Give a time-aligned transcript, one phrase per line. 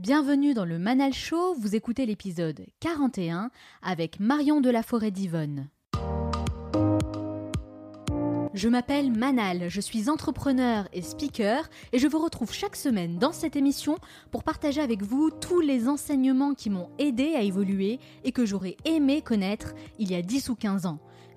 [0.00, 3.50] Bienvenue dans le Manal Show, vous écoutez l'épisode 41
[3.82, 5.68] avec Marion de la Forêt d'Yvonne.
[8.54, 13.32] Je m'appelle Manal, je suis entrepreneur et speaker et je vous retrouve chaque semaine dans
[13.32, 13.98] cette émission
[14.30, 18.78] pour partager avec vous tous les enseignements qui m'ont aidé à évoluer et que j'aurais
[18.86, 20.98] aimé connaître il y a 10 ou 15 ans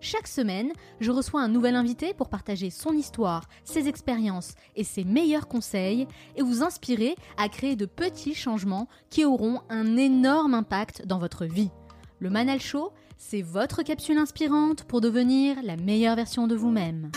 [0.00, 5.04] chaque semaine, je reçois un nouvel invité pour partager son histoire, ses expériences et ses
[5.04, 11.06] meilleurs conseils et vous inspirer à créer de petits changements qui auront un énorme impact
[11.06, 11.70] dans votre vie.
[12.18, 17.10] Le Manal Show, c'est votre capsule inspirante pour devenir la meilleure version de vous-même.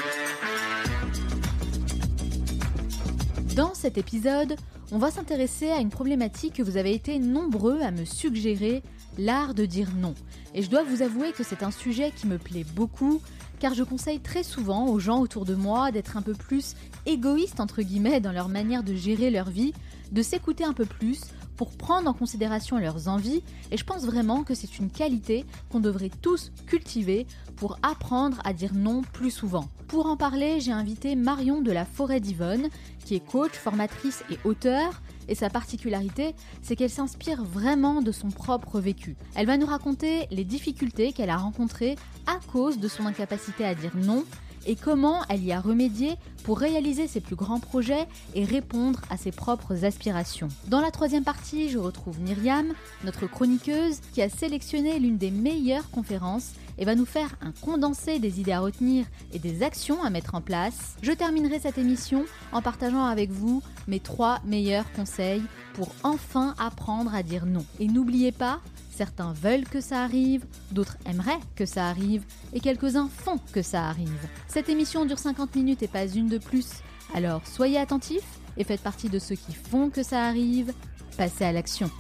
[3.58, 4.56] Dans cet épisode,
[4.92, 8.84] on va s'intéresser à une problématique que vous avez été nombreux à me suggérer,
[9.18, 10.14] l'art de dire non.
[10.54, 13.20] Et je dois vous avouer que c'est un sujet qui me plaît beaucoup,
[13.60, 16.76] car je conseille très souvent aux gens autour de moi d'être un peu plus
[17.08, 19.74] égoïstes entre guillemets dans leur manière de gérer leur vie,
[20.12, 21.22] de s'écouter un peu plus
[21.58, 25.80] pour prendre en considération leurs envies et je pense vraiment que c'est une qualité qu'on
[25.80, 27.28] devrait tous cultiver
[27.58, 29.68] pour apprendre à dire non plus souvent.
[29.88, 32.68] Pour en parler, j'ai invité Marion de la Forêt d'Yvonne,
[33.04, 35.02] qui est coach, formatrice et auteur.
[35.30, 39.18] Et sa particularité, c'est qu'elle s'inspire vraiment de son propre vécu.
[39.36, 43.76] Elle va nous raconter les difficultés qu'elle a rencontrées à cause de son incapacité à
[43.76, 44.24] dire non
[44.66, 49.18] et comment elle y a remédié pour réaliser ses plus grands projets et répondre à
[49.18, 50.48] ses propres aspirations.
[50.68, 55.90] Dans la troisième partie, je retrouve Myriam, notre chroniqueuse, qui a sélectionné l'une des meilleures
[55.92, 60.10] conférences et va nous faire un condensé des idées à retenir et des actions à
[60.10, 60.96] mettre en place.
[61.02, 65.44] Je terminerai cette émission en partageant avec vous mes trois meilleurs conseils
[65.74, 67.66] pour enfin apprendre à dire non.
[67.80, 68.60] Et n'oubliez pas,
[68.98, 73.86] Certains veulent que ça arrive, d'autres aimeraient que ça arrive, et quelques-uns font que ça
[73.88, 74.28] arrive.
[74.48, 76.68] Cette émission dure 50 minutes et pas une de plus,
[77.14, 80.74] alors soyez attentifs et faites partie de ceux qui font que ça arrive.
[81.16, 81.92] Passez à l'action.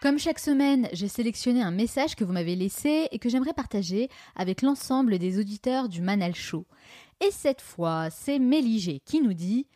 [0.00, 4.08] Comme chaque semaine, j'ai sélectionné un message que vous m'avez laissé et que j'aimerais partager
[4.36, 6.64] avec l'ensemble des auditeurs du Manal Show.
[7.20, 9.66] Et cette fois, c'est Méligé qui nous dit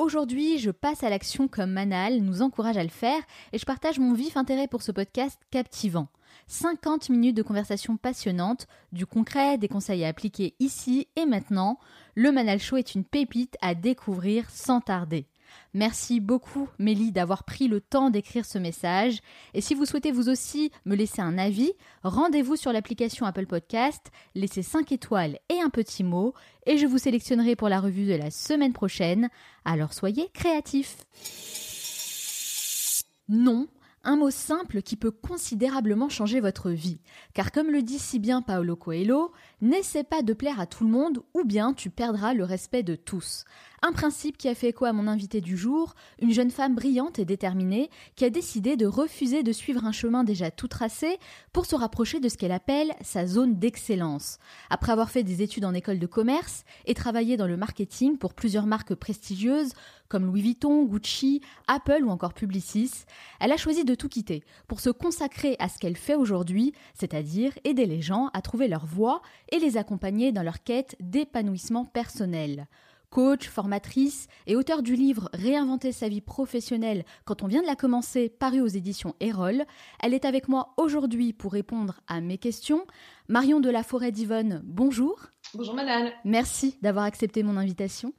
[0.00, 3.20] Aujourd'hui, je passe à l'action comme Manal nous encourage à le faire
[3.52, 6.08] et je partage mon vif intérêt pour ce podcast captivant.
[6.46, 11.78] 50 minutes de conversation passionnante, du concret, des conseils à appliquer ici et maintenant.
[12.14, 15.26] Le Manal Show est une pépite à découvrir sans tarder.
[15.74, 19.20] Merci beaucoup, Mélie, d'avoir pris le temps d'écrire ce message.
[19.54, 21.72] Et si vous souhaitez vous aussi me laisser un avis,
[22.02, 26.34] rendez-vous sur l'application Apple Podcast, laissez 5 étoiles et un petit mot,
[26.66, 29.28] et je vous sélectionnerai pour la revue de la semaine prochaine.
[29.64, 30.98] Alors soyez créatifs.
[33.28, 33.68] Non,
[34.04, 37.00] un mot simple qui peut considérablement changer votre vie.
[37.34, 40.90] Car comme le dit si bien Paolo Coelho, n'essaie pas de plaire à tout le
[40.90, 43.44] monde ou bien tu perdras le respect de tous.
[43.82, 47.18] Un principe qui a fait écho à mon invité du jour, une jeune femme brillante
[47.18, 51.18] et déterminée qui a décidé de refuser de suivre un chemin déjà tout tracé
[51.52, 54.38] pour se rapprocher de ce qu'elle appelle sa zone d'excellence.
[54.68, 58.34] Après avoir fait des études en école de commerce et travaillé dans le marketing pour
[58.34, 59.72] plusieurs marques prestigieuses
[60.10, 62.90] comme Louis Vuitton, Gucci, Apple ou encore Publicis,
[63.38, 67.52] elle a choisi de tout quitter pour se consacrer à ce qu'elle fait aujourd'hui, c'est-à-dire
[67.64, 72.66] aider les gens à trouver leur voie et les accompagner dans leur quête d'épanouissement personnel
[73.10, 77.76] coach, formatrice et auteur du livre Réinventer sa vie professionnelle quand on vient de la
[77.76, 79.64] commencer, paru aux éditions Erol.
[80.00, 82.86] Elle est avec moi aujourd'hui pour répondre à mes questions.
[83.28, 85.18] Marion de la Forêt d'Yvonne, bonjour.
[85.54, 86.10] Bonjour madame.
[86.24, 88.14] Merci d'avoir accepté mon invitation.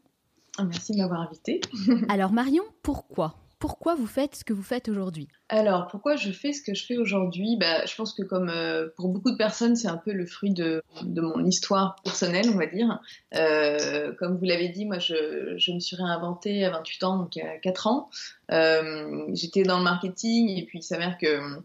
[0.60, 1.62] Merci de m'avoir invitée.
[2.10, 3.36] Alors Marion, pourquoi?
[3.62, 5.28] Pourquoi vous faites ce que vous faites aujourd'hui?
[5.48, 7.58] Alors, pourquoi je fais ce que je fais aujourd'hui?
[7.60, 10.52] Bah, Je pense que comme euh, pour beaucoup de personnes, c'est un peu le fruit
[10.52, 13.00] de, mon histoire personnelle, on va dire.
[13.36, 17.60] Euh, comme vous l'avez dit, moi, je, me suis réinventée à 28 ans, donc a
[17.60, 18.10] 4 ans.
[18.52, 21.62] Euh, j'étais dans le marketing et puis il s'avère que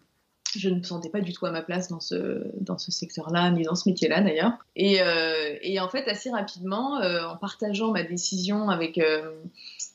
[0.58, 3.74] je ne me sentais pas du tout à ma place dans ce, secteur-là, ni dans
[3.74, 4.52] ce métier-là d'ailleurs.
[4.74, 4.98] Et,
[5.62, 9.00] et, en fait, assez rapidement, en partageant ma décision avec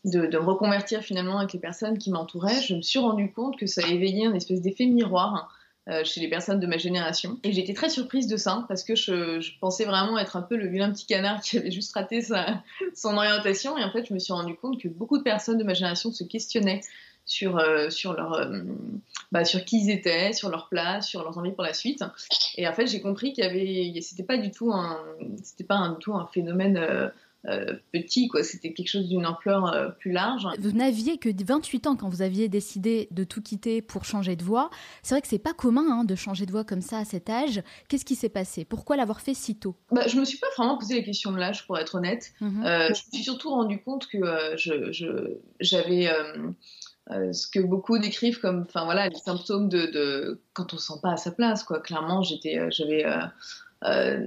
[0.06, 3.68] de, me reconvertir finalement avec les personnes qui m'entouraient, je me suis rendu compte que
[3.68, 5.50] ça éveillait un espèce d'effet miroir
[5.90, 7.40] euh, chez les personnes de ma génération.
[7.44, 10.68] Et j'étais très surprise de ça parce que je, pensais vraiment être un peu le
[10.68, 12.62] vilain petit canard qui avait juste raté sa,
[12.96, 13.78] son orientation.
[13.78, 16.12] Et en fait, je me suis rendu compte que beaucoup de personnes de ma génération
[16.12, 16.82] se questionnaient
[17.26, 18.50] sur, sur, leur,
[19.32, 22.04] bah, sur qui ils étaient, sur leur place, sur leurs envies pour la suite.
[22.58, 25.00] Et en fait, j'ai compris qu'il y avait, c'était pas du tout un,
[25.44, 27.12] c'était pas un, du tout un phénomène
[27.48, 28.44] euh, petit, quoi.
[28.44, 30.48] C'était quelque chose d'une ampleur euh, plus large.
[30.60, 34.44] Vous n'aviez que 28 ans quand vous aviez décidé de tout quitter pour changer de
[34.44, 34.70] voie.
[35.02, 37.32] C'est vrai que c'est pas commun hein, de changer de voie comme ça à cet
[37.32, 37.64] âge.
[37.90, 38.64] Qu'est-ce qui s'est passé?
[38.64, 39.76] Pourquoi l'avoir fait si tôt?
[39.92, 42.32] Bah, Je me suis pas vraiment posé la question de l'âge, pour être honnête.
[42.42, 42.64] Mhm.
[42.64, 44.20] Euh, je me suis surtout rendu compte que
[45.60, 46.10] j'avais
[47.10, 51.12] ce que beaucoup décrivent comme, enfin voilà, les symptômes de, quand on se sent pas
[51.12, 51.80] à sa place, quoi.
[51.80, 53.06] Clairement, j'étais, j'avais
[53.84, 54.20] euh,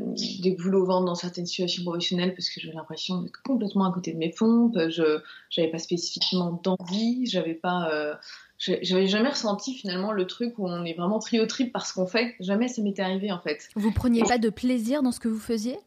[0.42, 3.92] des boulots au ventre dans certaines situations professionnelles parce que j'avais l'impression d'être complètement à
[3.92, 4.76] côté de mes pompes.
[4.88, 5.20] Je
[5.56, 7.88] n'avais pas spécifiquement d'envie, j'avais pas.
[7.92, 8.14] Euh,
[8.58, 12.34] j'avais jamais ressenti finalement le truc où on est vraiment trio trip parce qu'on fait.
[12.40, 13.68] Jamais ça m'était arrivé en fait.
[13.76, 15.78] Vous preniez pas de plaisir dans ce que vous faisiez?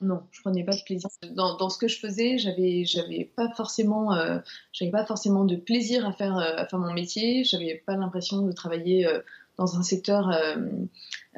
[0.00, 2.38] Non, je prenais pas de plaisir dans, dans ce que je faisais.
[2.38, 4.38] J'avais, j'avais pas forcément, euh,
[4.72, 7.44] j'avais pas forcément de plaisir à faire, à faire mon métier.
[7.44, 9.06] J'avais pas l'impression de travailler
[9.60, 10.56] dans un secteur euh,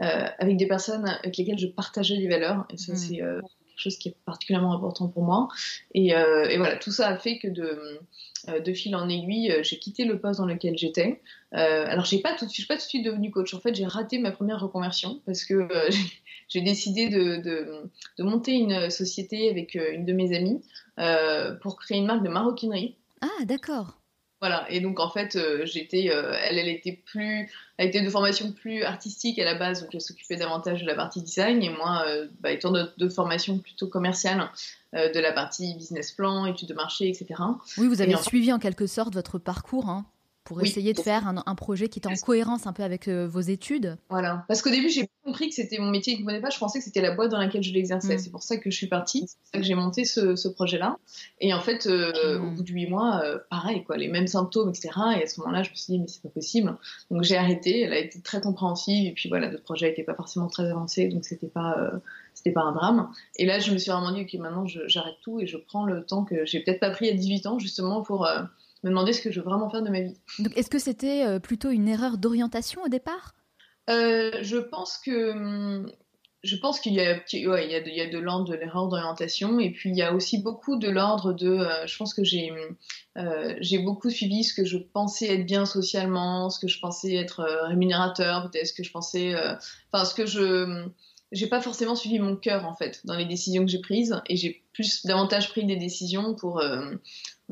[0.01, 2.67] euh, avec des personnes avec lesquelles je partageais des valeurs.
[2.71, 2.97] Et ça, mm.
[2.97, 3.41] c'est euh,
[3.83, 5.49] chose qui est particulièrement important pour moi.
[5.95, 8.01] Et, et, voilà, tout ça a fait que de,
[8.49, 11.21] de fil en aiguille, j'ai quitté le poste dans lequel j'étais.
[11.53, 13.55] alors, j'ai pas suis pas tout de suite devenue coach.
[13.55, 15.69] En fait, j'ai raté ma première reconversion parce que
[16.49, 20.63] j'ai décidé de, de, de, monter une société avec une de mes amies
[21.61, 22.97] pour créer une marque de maroquinerie.
[23.21, 24.02] Ah, d'accord.
[24.43, 28.11] Voilà, et donc en fait, euh, j'étais, euh, elle, elle était plus, elle était de
[28.11, 31.71] formation plus artistique à la base, donc elle s'occupait davantage de la partie design, et
[31.71, 34.51] moi, euh, bah, étant de, formation plutôt commerciale,
[34.95, 37.41] de la partie business plan, études de marché, etc.
[37.79, 40.05] Oui, vous avez suivi en quelque sorte votre parcours, hein
[40.45, 43.41] pour essayer de faire un, projet qui était en cohérence un peu avec euh, vos
[43.41, 44.45] études Voilà.
[44.49, 46.51] Parce qu'au début, j'ai compris que c'était mon métier qui ne pas.
[46.51, 48.17] Je pensais que c'était la boîte dans laquelle je l'exerçais.
[48.17, 48.19] Mm.
[48.19, 49.27] C'est pour ça que je suis partie.
[49.29, 50.99] C'est pour ça que j'ai monté ce, projet-là.
[51.41, 54.71] Et en fait, euh, au bout de huit mois, euh, pareil, quoi, les mêmes symptômes,
[54.71, 54.91] etc.
[55.19, 56.77] Et à ce moment-là, je me suis dit, mais c'est pas possible.
[57.11, 57.83] Donc j'ai arrêté.
[57.83, 59.07] Elle a été très compréhensive.
[59.07, 61.09] Et puis voilà, le projet n'était pas forcément très avancé.
[61.09, 61.93] Donc c'était pas
[62.35, 63.11] c'était pas un drame.
[63.37, 66.05] Et là, je me suis vraiment dit, ok, maintenant j'arrête tout et je prends le
[66.05, 68.27] temps que j'ai peut-être pas pris à 18 ans, justement pour
[68.83, 70.17] me demander ce que je veux vraiment faire de ma vie.
[70.57, 73.35] est-ce que c'était euh, plutôt une erreur d'orientation au départ?
[73.91, 75.91] Euh, Je pense que hum,
[76.43, 77.13] je pense qu'il y a,
[77.49, 80.43] ouais, y y a de l'ordre de l'erreur d'orientation et puis il y a aussi
[80.43, 82.53] beaucoup de l'ordre de, euh, je pense que j'ai
[83.61, 87.45] j'ai beaucoup suivi ce que je pensais être bien socialement, ce que je pensais être
[87.69, 89.35] rémunérateur, peut-être ce que je pensais,
[89.93, 90.93] enfin ce que je hum,
[91.31, 94.37] j'ai pas forcément suivi mon cœur en fait dans les décisions que j'ai prises et
[94.37, 96.63] j'ai plus davantage pris des décisions pour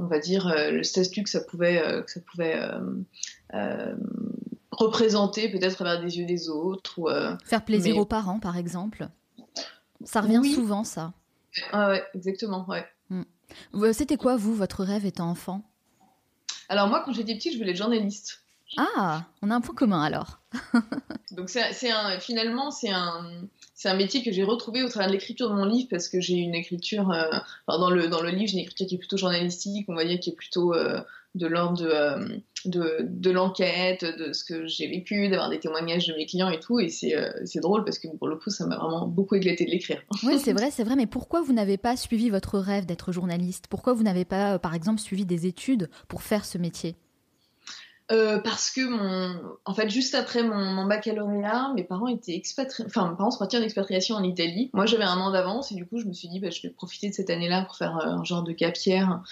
[0.00, 2.58] on va dire, euh, le statut que ça pouvait, euh, que ça pouvait
[3.52, 3.94] euh,
[4.70, 6.98] représenter peut-être à travers des yeux des autres.
[6.98, 7.08] Ou,
[7.44, 9.08] Faire plaisir aux parents, par exemple.
[10.04, 11.12] Ça revient souvent, ça.
[11.72, 12.86] Ah ouais, exactement, ouais.
[13.10, 13.24] Hmm.
[13.92, 15.62] C'était quoi, vous, votre rêve étant enfant?
[16.68, 18.42] Alors moi, quand j'étais petite, je voulais être journaliste.
[18.76, 20.40] Ah, on a un point commun alors.
[21.32, 23.42] Donc c'est un, finalement, c'est un,
[23.80, 26.20] c'est un métier que j'ai retrouvé au travers de l'écriture de mon livre parce que
[26.20, 27.30] j'ai une écriture, euh,
[27.66, 30.20] dans, le, dans le livre, j'ai une écriture qui est plutôt journalistique, on va dire,
[30.20, 31.00] qui est plutôt euh,
[31.34, 31.88] de l'ordre de,
[32.78, 36.60] euh, de l'enquête, de ce que j'ai vécu, d'avoir des témoignages de mes clients et
[36.60, 36.78] tout.
[36.78, 37.16] Et c'est,
[37.46, 40.02] c'est drôle parce que pour le coup, ça m'a vraiment beaucoup éclaté de l'écrire.
[40.24, 40.94] Oui, c'est vrai, c'est vrai.
[40.94, 43.64] Mais pourquoi vous n'avez pas suivi votre rêve d'être journaliste?
[43.70, 46.96] Pourquoi vous n'avez pas, par exemple, suivi des études pour faire ce métier?
[48.10, 53.10] Euh, parce que mon, en fait, juste après mon, baccalauréat, mes parents étaient expatriés, enfin,
[53.10, 54.70] mes parents sont partis en expatriation en Italie.
[54.72, 56.70] Moi, j'avais un an d'avance et du coup, je me suis dit, bah, je vais
[56.70, 59.22] profiter de cette année-là pour faire euh, un genre de capière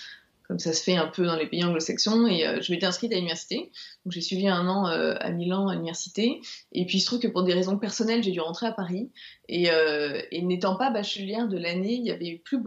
[0.49, 3.13] comme ça se fait un peu dans les pays anglo-saxons, et euh, je m'étais inscrite
[3.13, 3.71] à l'université.
[4.05, 6.41] Donc j'ai suivi un an euh, à Milan à l'université,
[6.73, 9.11] et puis il se trouve que pour des raisons personnelles, j'ai dû rentrer à Paris,
[9.49, 12.59] et, euh, n'étant pas bachelière de l'année, il y avait plus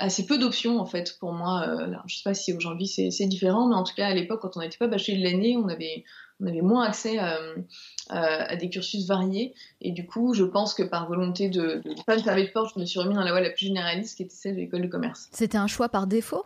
[0.00, 1.60] assez peu d'options en fait pour moi.
[1.60, 4.56] Alors, je sais pas si aujourd'hui c'est différent, mais en tout cas à l'époque, quand
[4.56, 6.04] on n'était pas bachelier de l'année, on avait
[6.40, 9.54] on avait moins accès à, des cursus variés.
[9.80, 12.72] Et du coup, je pense que par volonté de ne pas me servir de porte,
[12.74, 14.82] je me suis remis dans la voie la plus généraliste, qui était celle de l'école
[14.82, 15.28] de commerce.
[15.32, 16.44] C'était un choix par défaut?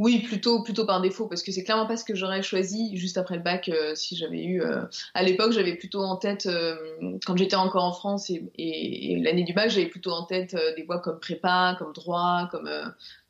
[0.00, 3.18] Oui, plutôt, plutôt par défaut, parce que c'est clairement pas ce que j'aurais choisi juste
[3.18, 4.62] après le bac euh, si j'avais eu.
[4.62, 4.80] Euh,
[5.12, 9.52] à l'époque, j'avais plutôt en tête, euh, quand j'étais encore en France et, l'année du
[9.52, 12.70] bac, j'avais plutôt en tête des voies comme prépa, comme droit, comme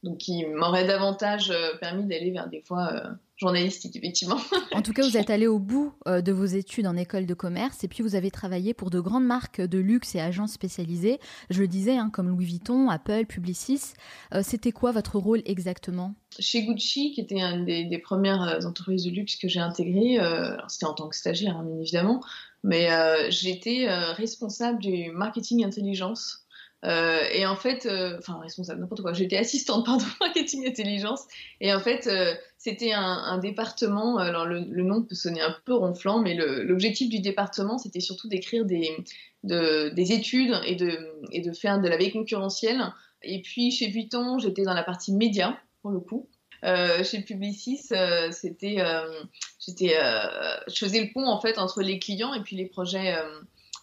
[0.04, 3.02] donc qui m'aurait davantage permis d'aller vers des voies
[3.40, 4.38] journalistique, effectivement.
[4.72, 7.34] en tout cas, vous êtes allé au bout euh, de vos études en école de
[7.34, 11.18] commerce et puis vous avez travaillé pour de grandes marques de luxe et agences spécialisées.
[11.48, 13.94] Je le disais, hein, comme Louis Vuitton, Apple, Publicis.
[14.34, 16.14] Euh, c'était quoi votre rôle exactement?
[16.38, 20.18] Chez Gucci, qui était une des, premières euh, entreprises de luxe que j'ai intégrées,
[20.68, 22.20] c'était en tant que stagiaire, hein, bien évidemment,
[22.62, 22.88] mais
[23.30, 26.44] j'étais responsable du marketing intelligence
[26.84, 29.12] Euh, et en fait, euh, enfin responsable, n'importe quoi.
[29.12, 31.24] J'étais assistante, pardon, marketing intelligence.
[31.60, 34.18] Et en fait, euh, c'était un, département.
[34.18, 38.64] Alors le, nom peut sonner un peu ronflant, mais l'objectif du département, c'était surtout d'écrire
[38.64, 38.90] des,
[39.44, 40.98] de, des études et de,
[41.32, 42.80] et de faire de la veille concurrentielle.
[43.22, 46.28] Et puis chez Vuitton, j'étais dans la partie média pour le coup.
[46.62, 47.78] Chez Publicis,
[48.30, 48.76] c'était,
[49.58, 49.96] j'étais,
[50.68, 53.16] je faisais le pont en fait entre les clients et puis les projets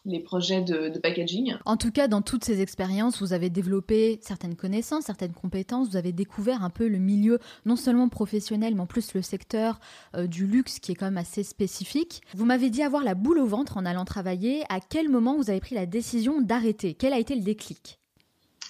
[0.07, 1.55] les projets de, packaging.
[1.65, 5.97] En tout cas, dans toutes ces expériences, vous avez développé certaines connaissances, certaines compétences, vous
[5.97, 9.79] avez découvert un peu le milieu, non seulement professionnel, mais en plus le secteur
[10.15, 12.21] euh, du luxe qui est quand même assez spécifique.
[12.33, 14.63] Vous m'avez dit avoir la boule au ventre en allant travailler.
[14.69, 16.93] À quel moment vous avez pris la décision d'arrêter?
[16.93, 17.99] Quel a été le déclic?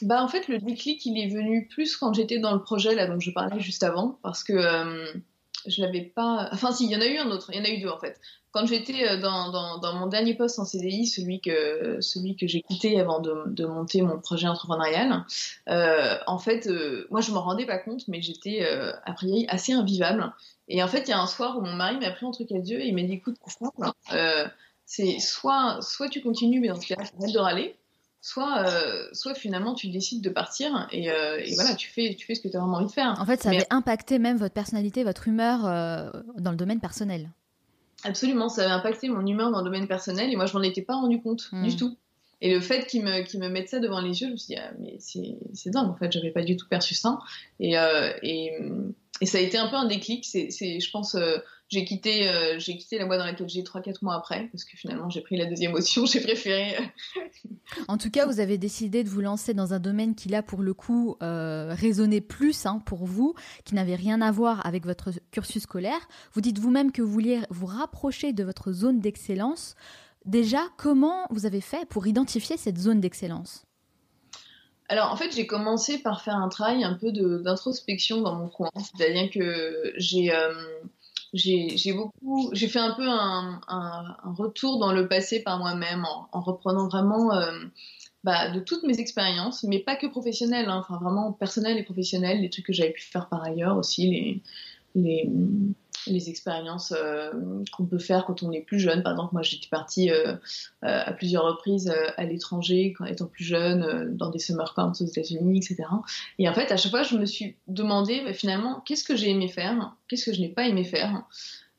[0.01, 3.07] Bah en fait le déclic il est venu plus quand j'étais dans le projet là
[3.07, 5.11] dont je parlais juste avant parce que euh,
[5.67, 6.49] je l'avais pas.
[6.51, 7.49] Enfin, si, il y en a eu un autre.
[7.53, 8.19] Il y en a eu deux, en fait.
[8.51, 12.61] Quand j'étais euh, dans, dans, mon dernier poste en CDI, celui que, celui que j'ai
[12.61, 15.25] quitté avant de, de, monter mon projet entrepreneurial,
[15.69, 19.45] euh, en fait, euh, moi, je m'en rendais pas compte, mais j'étais, euh, a priori,
[19.49, 20.33] assez invivable.
[20.69, 22.51] Et en fait, il y a un soir où mon mari m'a pris un truc
[22.51, 23.37] à Dieu et il m'a dit écoute,
[24.85, 27.75] c'est soit, soit tu continues, mais dans ce cas-là, arrête de râler
[28.21, 32.25] soit, euh, soit finalement tu décides de partir et, euh, et, voilà, tu fais, tu
[32.25, 33.15] fais ce que tu as vraiment envie de faire.
[33.19, 37.29] En fait, ça avait impacté même votre personnalité, votre humeur euh, dans le domaine personnel.
[38.03, 40.81] Absolument, ça avait impacté mon humeur dans le domaine personnel et moi je m'en étais
[40.81, 41.75] pas rendu compte du hmm.
[41.75, 41.97] tout.
[42.39, 44.53] Et le fait qu'ils me, qu me mettent ça devant les yeux, je me suis
[44.53, 47.17] dit, ah, mais c'est dingue en fait, j'avais pas du tout perçu ça.
[47.59, 47.73] Et,
[48.21, 48.51] et,
[49.21, 51.17] et, ça a été un peu un déclic, c'est, je pense
[51.69, 54.77] j'ai quitté, euh, j'ai quitté la boîte dans laquelle j'ai 3-4 mois après, parce que
[54.77, 56.77] finalement j'ai pris la deuxième option, j'ai préféré.
[56.77, 57.21] Euh,
[57.87, 60.61] en tout cas, vous avez décidé de vous lancer dans un domaine qui là, pour
[60.61, 63.33] le coup, euh, résonnait plus hein, pour vous,
[63.65, 66.07] qui n'avait rien à voir avec votre cursus scolaire.
[66.33, 69.75] Vous dites vous-même que vous vouliez vous rapprocher de votre zone d'excellence.
[70.25, 73.65] Déjà, comment vous avez fait pour identifier cette zone d'excellence?
[74.89, 78.69] Alors en fait, j'ai commencé par faire un travail un peu d'introspection dans mon coin,
[78.75, 80.53] c'est-à-dire que j'ai euh,
[81.37, 83.59] j'ai beaucoup, j'ai fait un peu un,
[84.37, 87.51] retour dans le passé par moi-même en, en, reprenant vraiment euh,
[88.23, 92.41] bah, de toutes mes expériences, mais pas que professionnelles, hein, enfin vraiment personnelles et professionnelles,
[92.41, 94.41] les trucs que j'avais pu faire par ailleurs aussi,
[94.95, 95.29] les,
[96.09, 97.31] les expériences euh,
[97.71, 99.03] qu'on peut faire quand on est plus jeune.
[99.03, 100.33] Par exemple, moi j'étais partie euh,
[100.83, 105.05] euh à plusieurs reprises à l'étranger quand étant plus jeune, dans des summer camps aux
[105.05, 105.87] États-Unis, etc.
[106.39, 109.47] Et en fait, à chaque fois, je me suis demandé finalement qu'est-ce que j'ai aimé
[109.47, 111.23] faire, qu'est-ce que je n'ai pas aimé faire?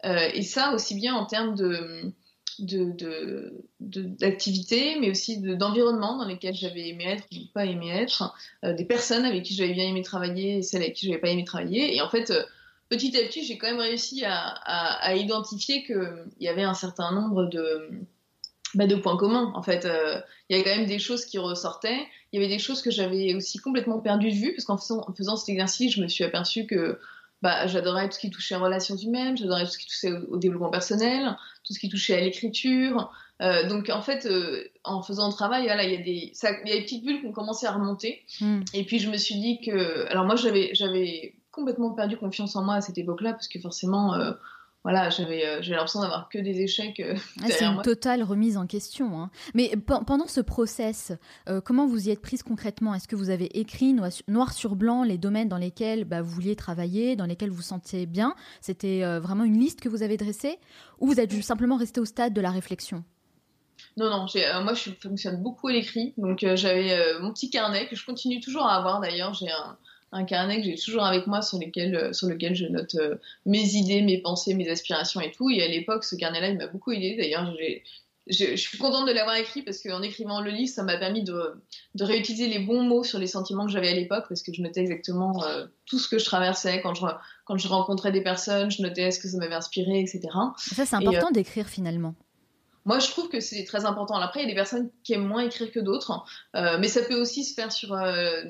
[0.05, 2.13] et ça aussi bien en termes de
[3.81, 9.25] d'activités, mais aussi d'environnement dans lesquels j'avais aimé être ou pas aimé être, des personnes
[9.25, 11.97] avec qui j'avais bien aimé travailler et celles avec qui je n'avais pas aimé travailler.
[11.97, 12.33] Et en fait,
[12.89, 16.75] petit à petit, j'ai quand même réussi à, à, à identifier qu'il y avait un
[16.75, 17.91] certain nombre de,
[18.75, 19.53] bah, de points communs.
[19.55, 22.07] En fait, euh, il y avait quand même des choses qui ressortaient.
[22.33, 25.05] Il y avait des choses que j'avais aussi complètement perdues de vue, parce qu'en faisant,
[25.09, 26.99] en faisant cet exercice, je me suis aperçue que
[27.41, 30.37] bah, j'adorais tout ce qui touchait aux relations humaines, j'adorais tout ce qui touchait au,
[30.37, 33.11] développement personnel, tout ce qui touchait à l'écriture.
[33.41, 36.51] Euh, donc en fait, euh, en faisant le travail, voilà, il y a des, ça,
[36.65, 38.23] il y a des petites bulles qui ont commencé à remonter.
[38.41, 38.63] Mm.
[38.75, 42.63] Et puis je me suis dit que, alors moi j'avais, j'avais complètement perdu confiance en
[42.63, 44.33] moi à cette époque-là parce que forcément, euh,
[44.85, 47.01] voilà, j'avais euh, l'impression d'avoir que des échecs.
[47.01, 49.21] Euh, ah, c'est une totale remise en question.
[49.21, 49.31] Hein.
[49.55, 51.13] Mais pendant ce process,
[51.49, 52.95] euh, comment vous y êtes prise concrètement?
[52.95, 53.95] Est-ce que vous avez écrit
[54.29, 57.63] noir sur blanc les domaines dans lesquels bah, vous vouliez travailler, dans lesquels vous vous
[57.63, 58.35] sentiez bien?
[58.61, 60.59] C'était euh, vraiment une liste que vous avez dressée?
[61.01, 63.05] Ou vous êtes simplement resté au stade de la réflexion?
[63.97, 67.51] Non, non, euh, moi je fonctionne beaucoup à l'écrit, donc euh, j'avais euh, mon petit
[67.51, 69.35] carnet que je continue toujours à avoir d'ailleurs.
[69.35, 69.77] J'ai un,
[70.13, 73.17] un carnet que j'ai toujours avec moi sur, lesquels, euh, sur lequel je note euh,
[73.47, 75.51] mes idées, mes pensées, mes aspirations et tout.
[75.51, 77.17] Et à l'époque, ce carnet-là, il m'a beaucoup aidé.
[77.17, 77.55] D'ailleurs,
[78.27, 81.23] je, je, suis contente de l'avoir écrit parce qu'en écrivant le livre, ça m'a permis
[81.23, 81.61] de,
[81.95, 84.63] de, réutiliser les bons mots sur les sentiments que j'avais à l'époque parce que je
[84.63, 87.05] notais exactement euh, tout ce que je traversais quand je,
[87.45, 90.21] quand je rencontrais des personnes, je notais ce que ça m'avait inspiré, etc.
[90.57, 92.15] Ça, c'est important d'écrire finalement.
[92.89, 94.15] Moi, je trouve que c'est très important.
[94.15, 96.25] Après, il y a des personnes qui aiment moins écrire que d'autres,
[96.57, 98.45] euh, mais ça peut aussi se faire sur, euh,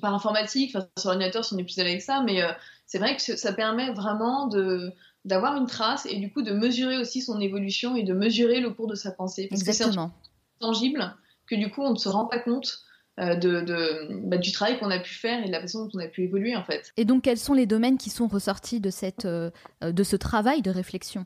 [0.00, 2.22] par informatique, sur l'ordinateur si on est plus avec ça.
[2.22, 2.52] Mais euh,
[2.86, 4.90] c'est vrai que ça permet vraiment de
[5.26, 8.70] d'avoir une trace et du coup de mesurer aussi son évolution et de mesurer le
[8.70, 9.46] cours de sa pensée.
[9.48, 10.08] Parce Exactement.
[10.08, 11.14] que c'est tangible
[11.46, 12.78] que du coup on ne se rend pas compte
[13.18, 15.98] de, de bah, du travail qu'on a pu faire et de la façon dont on
[16.00, 16.92] a pu évoluer en fait.
[16.96, 20.70] Et donc quels sont les domaines qui sont ressortis de, cette, de ce travail de
[20.70, 21.24] réflexion?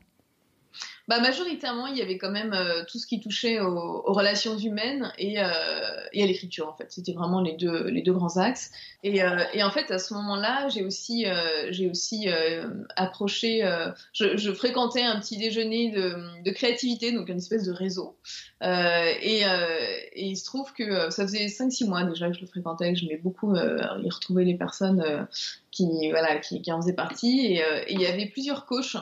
[1.07, 5.13] Bah, majoritairement, il y avait quand même euh, tout ce qui touchait aux, relations humaines
[5.17, 5.45] et, euh,
[6.11, 6.91] et à l'écriture, en fait.
[6.91, 8.71] C'était vraiment les deux, les deux grands axes.
[9.03, 11.25] Et, euh, et en fait, à ce moment-là, j'ai aussi,
[11.69, 12.27] j'ai aussi
[12.97, 13.63] approché,
[14.13, 18.17] je, fréquentais un petit déjeuner de, créativité, donc une espèce de réseau.
[18.61, 19.43] Et,
[20.15, 23.05] il se trouve que ça faisait 5-6 mois déjà que je le fréquentais, que je
[23.05, 25.27] m'ai beaucoup y retrouver les personnes
[25.71, 27.45] qui, voilà, qui, qui en faisaient partie.
[27.45, 28.97] Et il y avait plusieurs coachs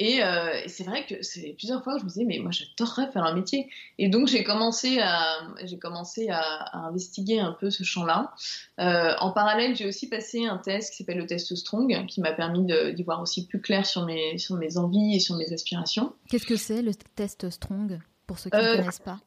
[0.00, 3.10] euh, et, c'est vrai que c'est plusieurs fois que je me disais, mais moi j'adorerais
[3.10, 3.68] faire un métier.
[3.98, 8.32] Et donc j'ai commencé à, j'ai commencé à, investiguer un peu ce champ-là.
[8.78, 12.32] Euh, en parallèle, j'ai aussi passé un test qui s'appelle le test Strong, qui m'a
[12.32, 12.64] permis
[12.94, 16.12] d'y voir aussi plus clair sur mes, sur mes envies et sur mes aspirations.
[16.28, 19.18] Qu'est-ce que c'est le test Strong, pour ceux qui ne euh, connaissent pas?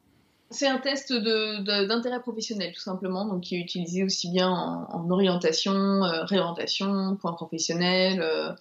[0.52, 5.74] C'est un test d'intérêt professionnel, tout simplement, donc qui est utilisé aussi bien en, orientation,
[5.74, 8.52] euh, réorientation, point professionnel, euh,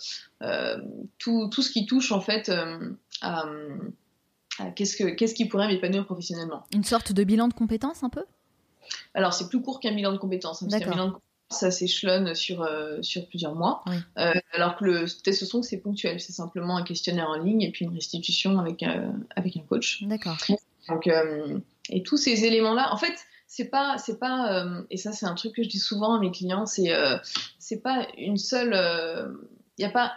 [0.42, 0.78] euh,
[1.18, 2.50] tout, tout, ce qui touche en fait
[3.20, 3.46] à,
[4.76, 6.64] qu'est-ce, que, qu'est-ce qui pourrait m'épanouir professionnellement.
[6.72, 8.24] Une sorte de bilan de compétences un peu?
[9.14, 10.62] Alors c'est plus court qu'un bilan de compétences.
[10.62, 10.92] Hein, D'accord.
[10.92, 12.68] bilan de compétences, ça s'échelonne sur,
[13.02, 13.84] sur plusieurs mois,
[14.52, 17.84] alors que le test son c'est ponctuel, c'est simplement un questionnaire en ligne et puis
[17.84, 18.84] une restitution avec,
[19.34, 20.04] avec un coach.
[20.04, 20.36] D'accord.
[20.88, 21.08] Donc,
[21.90, 23.14] et tous ces éléments-là, en fait,
[23.46, 26.20] c'est pas, c'est pas, euh, et ça c'est un truc que je dis souvent à
[26.20, 27.16] mes clients, c'est, euh,
[27.58, 28.68] c'est pas une seule,
[29.76, 30.12] il euh, a pas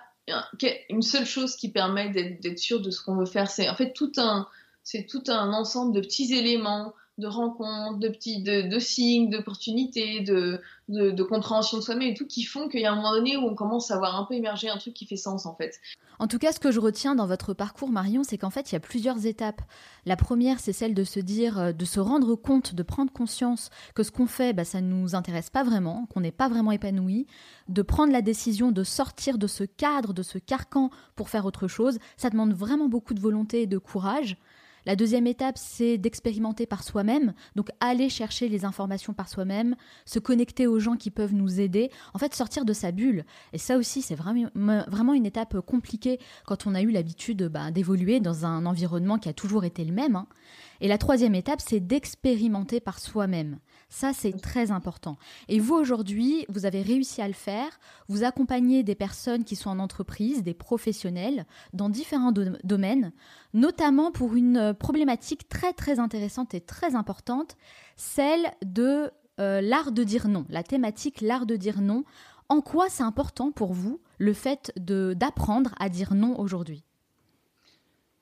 [0.89, 3.49] une seule chose qui permet d'être, sûr de ce qu'on veut faire.
[3.49, 4.47] C'est en fait tout un,
[4.83, 10.61] c'est tout un ensemble de petits éléments de rencontres, de petits, de signes, d'opportunités, de,
[10.89, 13.35] de, de, compréhension de soi-même et tout, qui font qu'il y a un moment donné
[13.37, 15.79] où on commence à voir un peu émerger un truc qui fait sens en fait.
[16.19, 18.75] En tout cas, ce que je retiens dans votre parcours, Marion, c'est qu'en fait, il
[18.75, 19.61] y a plusieurs étapes.
[20.05, 23.69] La première, c'est celle de se dire, euh, de se rendre compte, de prendre conscience
[23.95, 26.71] que ce qu'on fait, bah, ça ne nous intéresse pas vraiment, qu'on n'est pas vraiment
[26.71, 27.27] épanoui,
[27.67, 31.67] de prendre la décision de sortir de ce cadre, de ce carcan pour faire autre
[31.67, 31.99] chose.
[32.17, 34.37] Ça demande vraiment beaucoup de volonté et de courage.
[34.85, 39.75] La deuxième étape, c'est d'expérimenter par soi-même, donc aller chercher les informations par soi-même,
[40.05, 43.23] se connecter aux gens qui peuvent nous aider, en fait sortir de sa bulle.
[43.53, 48.19] Et ça aussi, c'est vraiment, une étape compliquée quand on a eu l'habitude bah, d'évoluer
[48.19, 50.15] dans un environnement qui a toujours été le même.
[50.15, 50.27] Hein.
[50.81, 53.59] Et la troisième étape, c'est d'expérimenter par soi-même.
[53.93, 55.17] Ça, c'est très important.
[55.49, 57.79] Et vous, aujourd'hui, vous avez réussi à le faire.
[58.07, 63.11] Vous accompagnez des personnes qui sont en entreprise, des professionnels, dans différents domaines,
[63.53, 67.55] notamment pour une euh, problématique très, très intéressante et très importante,
[67.95, 72.03] celle de euh, l'art de dire non, la thématique l'art de dire non.
[72.49, 76.83] En quoi c'est important pour vous le fait d'apprendre à dire non aujourd'hui?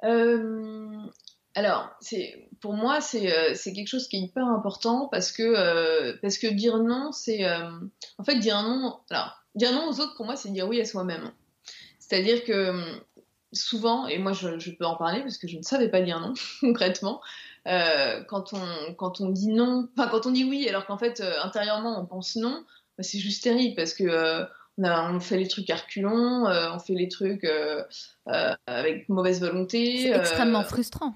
[0.03, 0.97] Euh,
[1.55, 5.43] alors, c'est pour moi, c'est euh, c'est quelque chose qui est hyper important parce que
[5.43, 7.69] euh, parce que dire non, c'est euh,
[8.17, 9.00] en fait dire non.
[9.10, 11.32] Alors, dire non aux autres, pour moi, c'est dire oui à soi-même.
[12.00, 13.02] C'est-à-dire que
[13.52, 16.19] souvent, et moi, je, je, peux en parler parce que je ne savais pas dire
[16.19, 17.19] non concrètement.
[17.65, 22.00] quand on quand on dit non, enfin quand on dit oui, alors qu'en fait intérieurement
[22.00, 22.63] on pense non,
[22.97, 24.45] bah, c'est juste terrible parce que
[24.78, 27.47] on, a, on, fait les trucs à reculons, on fait les trucs
[28.67, 30.04] avec mauvaise volonté.
[30.04, 31.15] C'est extrêmement frustrant.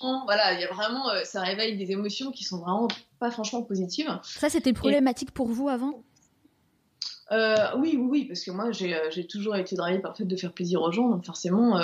[0.00, 3.62] Voilà, il y a vraiment, euh, ça réveille des émotions qui sont vraiment pas franchement
[3.62, 4.18] positives.
[4.22, 6.02] Ça, c'était problématique pour vous avant?
[7.32, 10.24] Euh, oui, oui, oui, parce que moi, j'ai euh, toujours été drivée par le fait
[10.24, 11.80] de faire plaisir aux gens, donc forcément,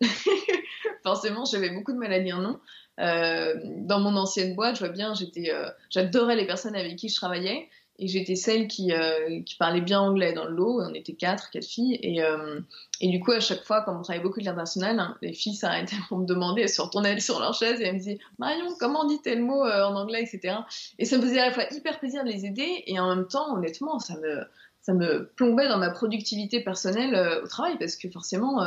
[1.02, 2.58] forcément, j'avais beaucoup de mal à dire non.
[2.98, 5.52] dans mon ancienne boîte, je vois bien, j'étais,
[5.90, 10.00] j'adorais les personnes avec qui je travaillais, et j'étais celle qui, euh, qui, parlait bien
[10.00, 10.82] anglais dans le lot.
[10.82, 11.98] On était quatre, quatre filles.
[12.02, 12.60] Et, euh,
[13.00, 15.54] et du coup, à chaque fois, quand on travaillait beaucoup de l'international, hein, les filles
[15.54, 18.66] s'arrêtaient pour me demander, elles se retournaient sur leur chaise et elles me disaient Marion,
[18.78, 20.56] comment dit tel mot euh, en anglais, etc.
[20.98, 23.26] Et ça me faisait à la fois hyper plaisir de les aider et en même
[23.26, 24.42] temps, honnêtement, ça me,
[24.82, 28.62] ça me plombait dans ma productivité personnelle au travail parce que forcément,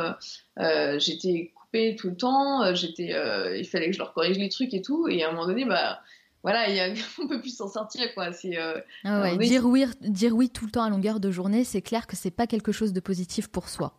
[0.98, 3.16] j'étais coupée tout le temps, j'étais,
[3.58, 5.08] il fallait que je leur corrige les trucs et tout.
[5.08, 6.02] Et à un moment donné, bah
[6.44, 8.32] voilà, y a, on peut plus s'en sortir quoi.
[8.32, 11.82] C'est euh, ah dire oui, dire oui tout le temps à longueur de journée, c'est
[11.82, 13.94] clair que c'est pas quelque chose de positif pour soi.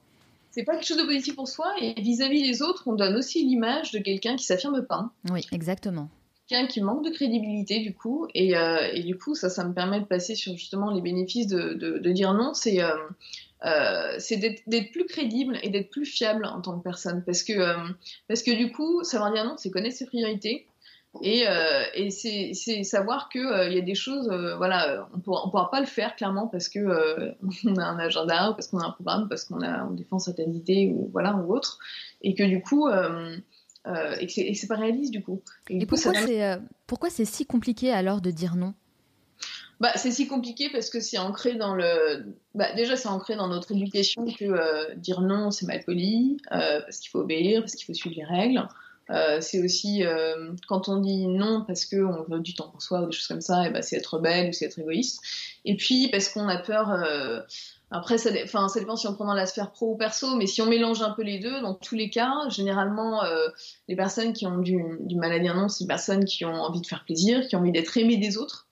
[0.51, 3.45] C'est pas quelque chose de positif pour soi et vis-à-vis des autres, on donne aussi
[3.45, 5.11] l'image de quelqu'un qui s'affirme pas.
[5.31, 6.09] Oui, exactement.
[6.49, 9.73] Quelqu'un qui manque de crédibilité du coup et, euh, et, du coup ça, ça me
[9.73, 12.55] permet de passer sur justement les bénéfices de, de, dire non.
[12.55, 12.91] C'est euh,
[13.65, 17.53] euh c'est d'être plus crédible et d'être plus fiable en tant que personne parce que
[18.27, 20.67] parce que du coup savoir dire non, c'est connaître ses priorités
[21.23, 25.47] et, euh, et c'est savoir qu'il euh, y a des choses, euh, voilà, on pourra,
[25.47, 26.79] on pourra pas le faire clairement parce que
[27.67, 30.55] on a un agenda, ou parce qu'on a un programme, parce qu'on on défend certaines
[30.55, 31.79] idées ou voilà ou autre,
[32.23, 35.43] et que du coup et que c'est pas réaliste du coup.
[35.69, 38.75] Et, pourquoi c'est pourquoi c'est si compliqué alors de dire non?
[39.81, 42.35] Bah, c'est si compliqué parce que c'est ancré dans le.
[42.55, 46.83] Bah, déjà, c'est ancré dans notre éducation que euh, dire non, c'est mal poli, euh,
[46.83, 48.69] parce qu'il faut obéir, parce qu'il faut suivre les règles.
[49.11, 50.03] Euh, c'est aussi
[50.69, 53.41] quand on dit non parce qu'on veut du temps pour soi ou des choses comme
[53.41, 55.21] ça, et bah, c'est être belle ou c'est être égoïste.
[55.65, 57.05] Et puis parce qu'on a peur.
[57.93, 60.47] Après, ça, enfin, ça dépend si on prend dans la sphère pro ou perso, mais
[60.47, 63.23] si on mélange un peu les deux, dans tous les cas, généralement,
[63.89, 66.55] les personnes qui ont du, du mal à dire non, c'est des personnes qui ont
[66.55, 68.69] envie de faire plaisir, qui ont envie d'être aimées des autres.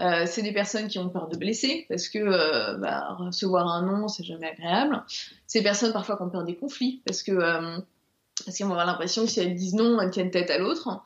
[0.00, 3.82] Euh, c'est des personnes qui ont peur de blesser parce que euh, bah, recevoir un
[3.82, 5.02] non, c'est jamais agréable.
[5.46, 7.78] C'est des personnes parfois qui ont peur des conflits parce que euh,
[8.48, 11.02] parce qu'ils vont avoir l'impression que si elles disent non, elles tiennent tête à l'autre.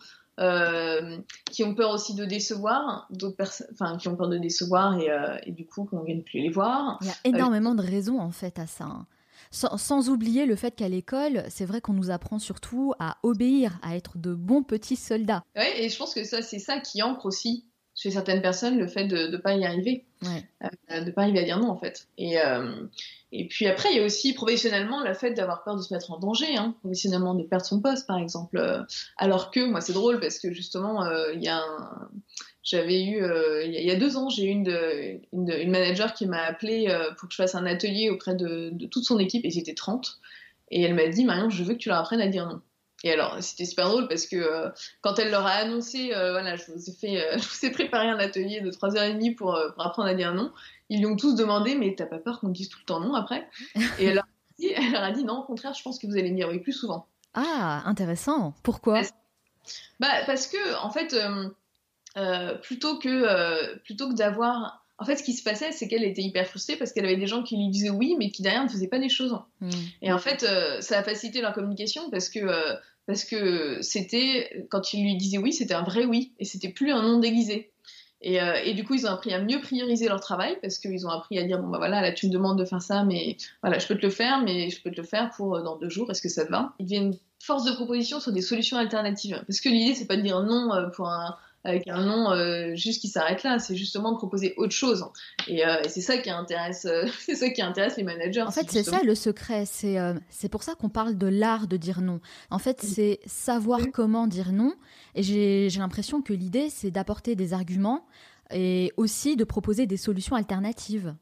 [1.50, 5.09] qui ont peur aussi de décevoir, d'autres personnes, enfin qui ont peur de décevoir et,
[5.44, 6.98] et du coup qu'on ne vienne plus les voir.
[7.00, 8.85] Il y a énormément de raisons en fait à ça.
[8.85, 9.07] Hein.
[9.50, 13.78] Sans, sans, oublier le fait qu'à l'école, c'est vrai qu'on nous apprend surtout à obéir,
[13.83, 15.42] à être de bons petits soldats.
[15.57, 17.66] Oui, et je pense que ça, c'est ça qui ancre aussi
[18.02, 21.38] chez certaines personnes le fait de ne pas y arriver, euh, de ne pas arriver
[21.38, 22.08] à dire non en fait.
[22.18, 22.72] Et, euh,
[23.30, 26.10] et puis après, il y a aussi professionnellement le fait d'avoir peur de se mettre
[26.10, 28.58] en danger, hein, professionnellement de perdre son poste par exemple.
[28.58, 28.82] Euh,
[29.18, 31.62] alors que moi c'est drôle parce que justement, il y a
[32.64, 33.24] J'avais eu,
[33.64, 37.28] il y a deux ans, j'ai eu une, une, une, manager qui m'a appelé pour
[37.28, 40.18] que je fasse un atelier auprès de, de toute son équipe, et c'était 30.
[40.72, 42.60] Et elle m'a dit, Marion, je veux que tu leur apprennes à dire non.
[43.04, 44.68] Et alors, c'était super drôle parce que euh,
[45.00, 47.70] quand elle leur a annoncé, euh, voilà, je vous ai fait, euh, je vous ai
[47.70, 50.52] préparé un atelier de 3h30 pour, pour apprendre à dire non,
[50.88, 53.14] ils lui ont tous demandé, mais t'as pas peur qu'on dise tout le temps non
[53.14, 53.48] après?
[53.98, 56.06] Et elle leur, a dit, elle leur a dit, non, au contraire, je pense que
[56.06, 57.06] vous allez me dire oui plus souvent.
[57.34, 58.54] Ah, intéressant.
[58.62, 59.02] Pourquoi?
[60.00, 61.16] Bah, Parce que, en fait,
[62.62, 66.46] plutôt que, plutôt que d'avoir en fait, ce qui se passait, c'est qu'elle était hyper
[66.46, 68.86] frustrée parce qu'elle avait des gens qui lui disaient oui, mais qui derrière ne faisaient
[68.86, 69.36] pas des choses.
[69.60, 69.70] Hmm.
[70.00, 70.46] Et en fait,
[70.80, 72.38] ça a facilité leur communication parce que
[73.06, 76.92] parce que c'était, quand il lui disait oui, c'était un vrai oui, et c'était plus
[76.92, 77.72] un non déguisé.
[78.24, 81.06] Et, euh, et, du coup, ils ont appris à mieux prioriser leur travail parce qu'ils
[81.06, 83.36] ont appris à dire bon bah voilà, là tu me demandes de faire ça, mais
[83.62, 85.76] voilà, je peux te le faire, mais je peux te le faire pour euh, dans
[85.76, 86.08] deux jours.
[86.10, 86.72] Est-ce que ça te va?
[86.78, 89.42] Ils deviennent force de proposition sur des solutions alternatives.
[89.46, 92.75] Parce que l'idée c'est pas de dire non euh, pour un, avec un nom euh,
[92.75, 93.59] juste qui s'arrête là.
[93.59, 95.05] C'est justement de proposer autre chose.
[95.46, 98.42] Et, euh, c'est ça qui intéresse, euh, c'est ça qui intéresse les managers.
[98.42, 99.64] En fait, c'est ça le secret.
[99.66, 99.96] C'est
[100.29, 102.20] c'est pour ça qu'on parle de l'art de dire non.
[102.51, 104.75] En fait, c'est savoir comment dire non.
[105.14, 108.07] Et j'ai l'impression que l'idée, c'est d'apporter des arguments
[108.53, 111.14] et aussi de proposer des solutions alternatives.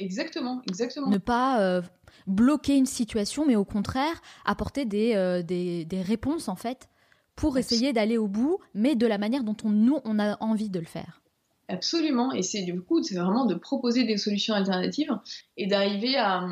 [0.00, 1.08] Exactement, exactement.
[1.08, 1.82] Ne pas
[2.26, 6.88] bloquer une situation, mais au contraire apporter des, des, des réponses en fait
[7.36, 10.70] pour essayer d'aller au bout, mais de la manière dont on, nous, on a envie
[10.70, 11.20] de le faire.
[11.68, 15.16] Absolument, et c'est du coup, c'est vraiment de proposer des solutions alternatives
[15.56, 16.46] et d'arriver à,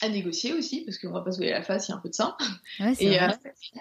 [0.00, 2.00] à, négocier aussi, parce qu'on va pas se voir la face, il y a un
[2.00, 2.36] peu de ça.
[2.78, 3.28] Ouais, et euh,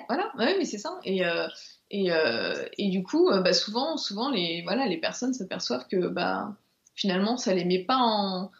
[0.09, 0.99] voilà, ouais, mais c'est ça.
[1.03, 1.47] Et, euh,
[1.91, 6.55] et, euh, et, du coup, bah, souvent, souvent les, voilà, les personnes s'aperçoivent que bah,
[6.95, 8.51] finalement, ça les met pas en.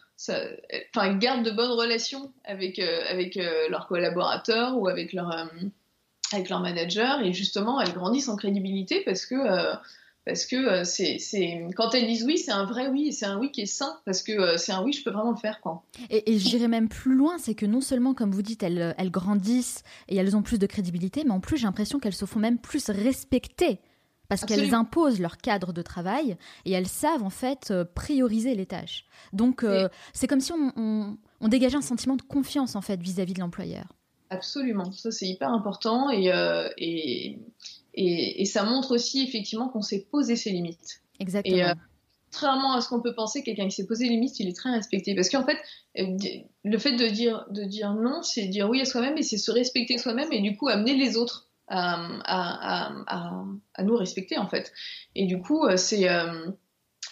[0.94, 3.34] Enfin, gardent de bonnes relations avec, avec
[3.68, 5.50] leurs collaborateurs ou avec leurs
[6.32, 9.74] avec leur manager et justement elles grandissent en crédibilité parce que euh,
[10.24, 13.50] parce que euh, c'est, quand elles disent oui c'est un vrai oui c'est un oui
[13.52, 15.84] qui est sain parce que euh, c'est un oui je peux vraiment le faire quoi
[16.10, 19.10] et, et j'irais même plus loin c'est que non seulement comme vous dites elles, elles
[19.10, 22.40] grandissent et elles ont plus de crédibilité mais en plus j'ai l'impression qu'elles se font
[22.40, 23.78] même plus respecter
[24.28, 29.04] parce qu'elles imposent leur cadre de travail et elles savent en fait prioriser les tâches.
[29.32, 29.64] Donc
[30.14, 33.38] c'est comme si on, on, on, dégageait un sentiment de confiance en fait vis-à-vis de
[33.38, 33.86] l'employeur.
[34.30, 37.38] Absolument, ça c'est hyper important et, euh, et,
[37.94, 41.02] et, ça montre aussi effectivement qu'on s'est posé ses limites.
[41.20, 41.56] Exactement.
[41.56, 41.74] Et, euh,
[42.32, 44.70] contrairement à ce qu'on peut penser, quelqu'un qui s'est posé les limites, il est très
[44.70, 45.14] respecté.
[45.14, 45.58] Parce qu'en fait,
[45.98, 46.16] euh,
[46.64, 49.52] le fait de dire, de dire non, c'est dire oui à soi-même et c'est se
[49.52, 54.48] respecter soi-même et du coup amener les autres à, à, à, à, nous respecter en
[54.48, 54.72] fait.
[55.14, 56.08] Et du coup, c'est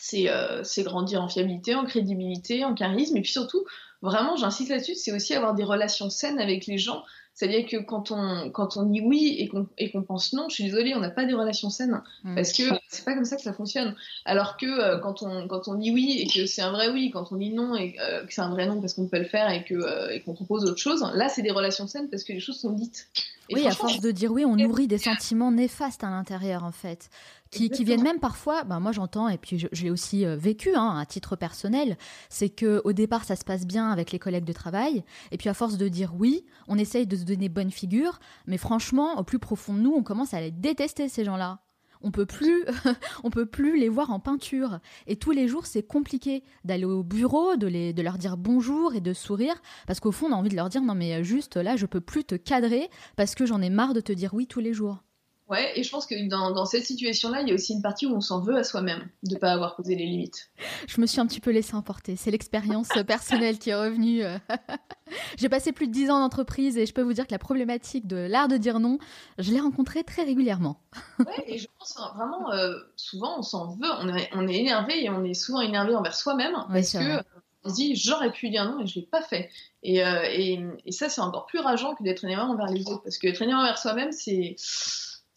[0.01, 3.65] c'est grandir en fiabilité, en crédibilité, en charisme et puis surtout
[4.05, 7.03] vraiment, j'insiste là-dessus, c'est aussi avoir des relations saines avec les gens.
[7.35, 10.55] C'est-à-dire que quand on, quand on dit oui et qu'on, et qu'on pense non, je
[10.55, 12.01] suis désolée, on n'a pas des relations saines.
[12.23, 12.37] Mm.
[12.37, 13.97] Parce que c'est pas comme ça que ça fonctionne.
[14.25, 17.11] Alors que euh, quand, on, quand on dit oui et que c'est un vrai oui,
[17.11, 19.25] quand on dit non et euh, que c'est un vrai non parce qu'on peut le
[19.25, 22.23] faire et, que, euh, et qu'on propose autre chose, là, c'est des relations saines parce
[22.23, 23.09] que les choses sont dites.
[23.53, 27.11] oui, à force de dire oui, on nourrit des sentiments néfastes à l'intérieur, en fait
[27.55, 30.97] qui, viennent même parfois, ben moi j'entends, et puis je, l'ai aussi euh, vécu hein,
[30.99, 31.97] à titre personnel,
[32.29, 35.49] c'est que au départ ça se passe bien avec les collègues de travail, et puis
[35.49, 39.25] à force de dire oui, on essaye de se donner bonne figure, mais franchement, au
[39.25, 41.61] plus profond de nous, on commence à les détester ces gens-là.
[42.03, 42.67] On peut plus,
[43.25, 44.79] on peut plus les voir en peinture.
[45.07, 48.95] Et tous les jours, c'est compliqué d'aller au bureau, de, les, de leur dire bonjour
[48.95, 49.55] et de sourire,
[49.87, 52.03] parce qu'au fond, on a envie de leur dire non mais juste là, je peux
[52.03, 55.03] plus te cadrer parce que j'en ai marre de te dire oui tous les jours.
[55.49, 58.15] Ouais, et je pense que dans, cette situation-là, il y a aussi une partie où
[58.15, 60.51] on s'en veut à soi-même de ne pas avoir posé les limites.
[60.89, 62.17] Je me suis un petit peu laissée emporter.
[62.17, 64.23] C'est l'expérience personnelle qui est revenue.
[65.37, 68.07] J'ai passé plus de 10 ans d'entreprise et je peux vous dire que la problématique
[68.07, 68.99] de l'art de dire non,
[69.39, 70.81] je l'ai rencontrée très régulièrement.
[71.19, 73.91] ouais, et je pense vraiment, euh, souvent, on s'en veut.
[74.01, 77.23] On est, on est, énervé et on est souvent énervé envers soi-même parce que
[77.67, 79.51] on se dit j'aurais pu dire non et je l'ai pas fait.
[79.83, 83.03] Et, euh, et, et ça, c'est encore plus rageant que d'être énervé envers les autres
[83.03, 84.57] parce que être énervé envers soi-même, c'est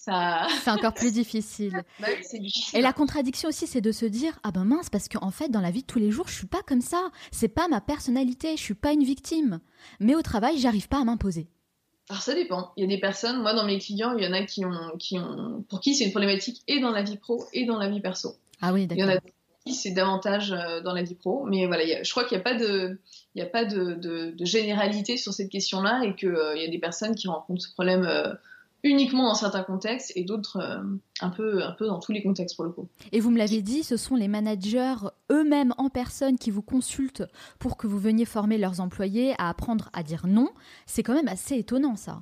[0.64, 1.84] c'est encore plus difficile.
[2.00, 2.08] Bah
[2.74, 5.62] Et la contradiction aussi, c'est de se dire ah ben mince parce qu'en fait dans
[5.62, 7.10] la vie de tous les jours, je suis pas comme ça.
[7.32, 8.56] C'est pas ma personnalité.
[8.58, 9.60] Je suis pas une victime.
[10.00, 11.48] Mais au travail, j'arrive pas à m'imposer.
[12.10, 12.72] Alors ça dépend.
[12.78, 14.98] Il y a des personnes, moi dans mes clients, il y en a qui ont,
[14.98, 17.90] qui ont, pour qui c'est une problématique et dans la vie pro et dans la
[17.90, 18.36] vie perso.
[18.62, 19.06] Ah oui, d'accord.
[19.06, 19.20] Il y en a
[19.66, 22.44] qui c'est davantage euh, dans la vie pro, mais voilà, je crois qu'il n'y a
[22.44, 23.00] pas de,
[23.36, 26.70] il y a pas de, de, généralité sur cette question-là et qu'il euh, y a
[26.70, 28.06] des personnes qui rencontrent ce problème.
[28.06, 28.34] Euh,
[28.84, 30.84] uniquement dans certains contextes et d'autres euh,
[31.22, 32.88] un, peu, un peu dans tous les contextes pour le coup.
[33.12, 34.96] Et vous me l'avez dit, ce sont les managers
[35.32, 37.24] eux-mêmes en personne qui vous consultent
[37.60, 40.50] pour que vous veniez former leurs employés à apprendre à dire non.
[40.86, 42.22] C'est quand même assez étonnant ça.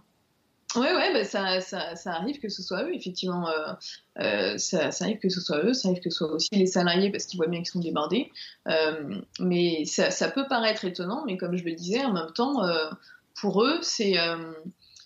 [0.75, 3.47] Oui, ouais, bah ça, ça, ça, arrive que ce soit eux, effectivement.
[3.47, 3.71] Euh,
[4.19, 6.65] euh, ça, ça, arrive que ce soit eux, ça arrive que ce soit aussi les
[6.65, 8.29] salariés parce qu'ils voient bien qu'ils sont débordés.
[9.39, 12.61] mais ça, ça, peut paraître étonnant, mais comme je le disais, en même temps,
[13.35, 14.17] pour eux, c'est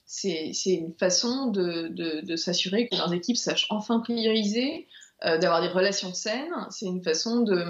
[0.10, 4.88] c'est une façon de, s'assurer que leurs équipes sachent enfin prioriser,
[5.24, 6.52] euh, d'avoir des relations saines.
[6.72, 7.64] C'est une façon de,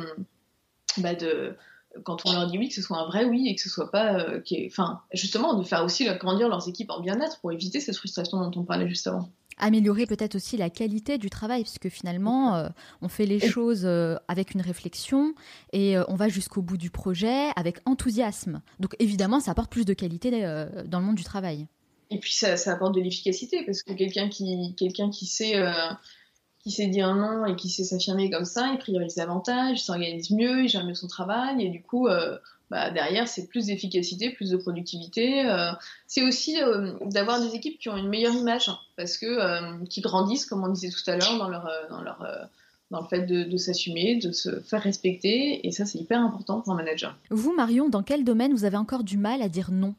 [0.97, 1.55] bah de,
[2.03, 3.91] quand on leur dit oui, que ce soit un vrai oui et que ce soit
[3.91, 7.97] pas, euh, enfin, justement, de faire aussi grandir leurs équipes en bien-être pour éviter cette
[7.97, 9.29] frustration dont on parlait juste avant.
[9.57, 12.69] Améliorer peut-être aussi la qualité du travail, puisque finalement, euh,
[13.01, 13.85] on fait les choses
[14.29, 15.33] avec une réflexion
[15.73, 18.61] et on va jusqu'au bout du projet avec enthousiasme.
[18.79, 20.31] Donc évidemment, ça apporte plus de qualité
[20.85, 21.67] dans le monde du travail.
[22.11, 25.71] Et puis ça, apporte de l'efficacité parce que quelqu'un qui, quelqu'un qui sait, euh,
[26.63, 30.31] qui sait dire non et qui sait s'affirmer comme ça, il priorise davantage, il s'organise
[30.31, 32.37] mieux, il gère mieux son travail et du coup, euh,
[32.71, 35.45] bah, derrière, c'est plus d'efficacité, plus de productivité.
[35.45, 35.71] Euh,
[36.07, 36.57] c'est aussi
[37.01, 40.89] d'avoir des équipes qui ont une meilleure image parce que qui grandissent, comme on disait
[40.89, 42.49] tout à l'heure, dans leur, dans leur
[42.91, 46.73] dans le fait de s'assumer, de se faire respecter, et ça c'est hyper important pour
[46.73, 47.15] un manager.
[47.29, 49.93] Vous, Marion, dans quel domaine vous avez encore du mal à dire non?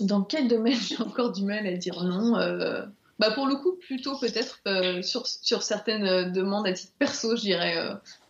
[0.00, 2.84] Dans quel domaine j'ai encore du mal à dire non euh,
[3.18, 7.36] bah Pour le coup, plutôt peut-être euh, sur, sur, certaines euh, demandes à titre perso,
[7.36, 7.76] je dirais,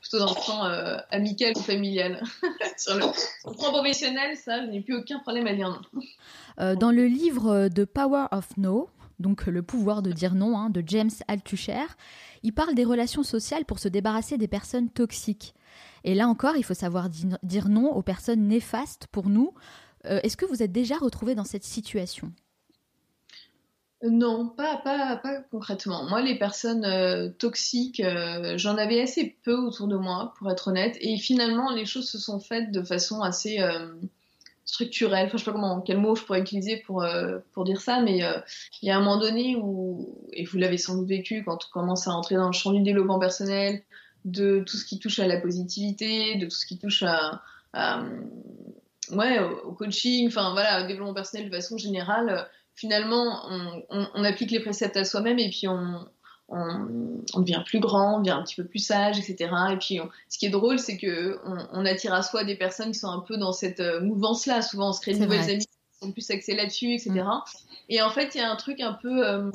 [0.01, 2.23] plutôt dans le plan amical ou familial.
[2.77, 3.01] sur le,
[3.55, 5.81] plan professionnel, ça, je n'ai plus aucun problème à dire
[6.59, 6.75] non.
[6.75, 8.89] dans le livre The Power of No,
[9.21, 11.87] donc le pouvoir de dire non, hein, de James Altucher,
[12.43, 15.55] il parle des relations sociales pour se débarrasser des personnes toxiques.
[16.05, 19.53] Et là encore, il faut savoir dire non aux personnes néfastes pour nous,
[20.07, 22.33] euh, est-ce que vous êtes déjà retrouvé dans cette situation?
[24.03, 26.09] Non, pas, pas, pas concrètement.
[26.09, 30.69] Moi, les personnes euh, toxiques, euh, j'en avais assez peu autour de moi, pour être
[30.69, 30.97] honnête.
[31.01, 33.59] Et finalement, les choses se sont faites de façon assez
[34.65, 35.27] structurelle.
[35.27, 37.05] Enfin, je sais pas comment, quel mot je pourrais utiliser pour
[37.65, 38.21] dire ça, mais
[38.81, 41.71] il y a un moment donné où, et vous l'avez sans doute vécu, quand on
[41.71, 43.83] commence à entrer dans le champ du développement personnel,
[44.25, 47.43] de tout ce qui touche à la positivité, de tout ce qui touche à
[49.13, 52.43] ouais, au, coaching, enfin voilà, au développement personnel de façon générale, euh,
[52.75, 53.43] finalement,
[53.91, 56.07] on, applique les préceptes à soi-même et puis on,
[56.49, 59.51] on, devient plus grand, on devient un petit peu plus sage, etc.
[59.73, 62.99] Et puis, ce qui est drôle, c'est que on, attire à soi des personnes qui
[62.99, 64.63] sont un peu dans cette euh, mouvance-là.
[64.63, 67.13] Souvent, on se crée de nouvelles amies qui sont plus axées là-dessus, etc.
[67.13, 67.43] Mm.
[67.91, 69.51] Et en fait, il y a un truc un peu euh,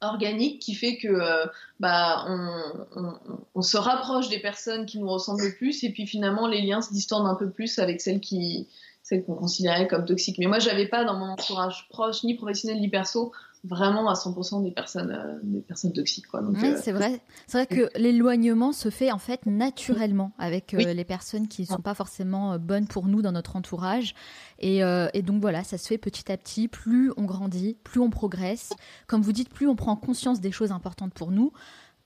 [0.00, 1.46] organique qui fait que
[1.80, 3.14] bah, on,
[3.54, 6.82] on, se rapproche des personnes qui nous ressemblent le plus et puis finalement les liens
[6.82, 8.68] se distendent un peu plus avec celles qui,
[9.06, 10.36] celles qu'on considérait comme toxiques.
[10.40, 13.30] Mais moi, j'avais pas dans mon entourage proche, ni professionnel, ni perso,
[13.62, 16.26] vraiment à 100% des personnes, euh, des personnes toxiques.
[16.26, 16.42] Quoi.
[16.42, 17.20] Donc, euh, c'est vrai.
[17.46, 21.66] C'est vrai que l'éloignement se fait en fait naturellement avec euh, les personnes qui ne
[21.68, 24.16] sont pas forcément bonnes pour nous dans notre entourage.
[24.58, 26.66] Et, et, donc voilà, ça se fait petit à petit.
[26.66, 28.72] Plus on grandit, plus on progresse.
[29.06, 31.52] Comme vous dites, plus on prend conscience des choses importantes pour nous,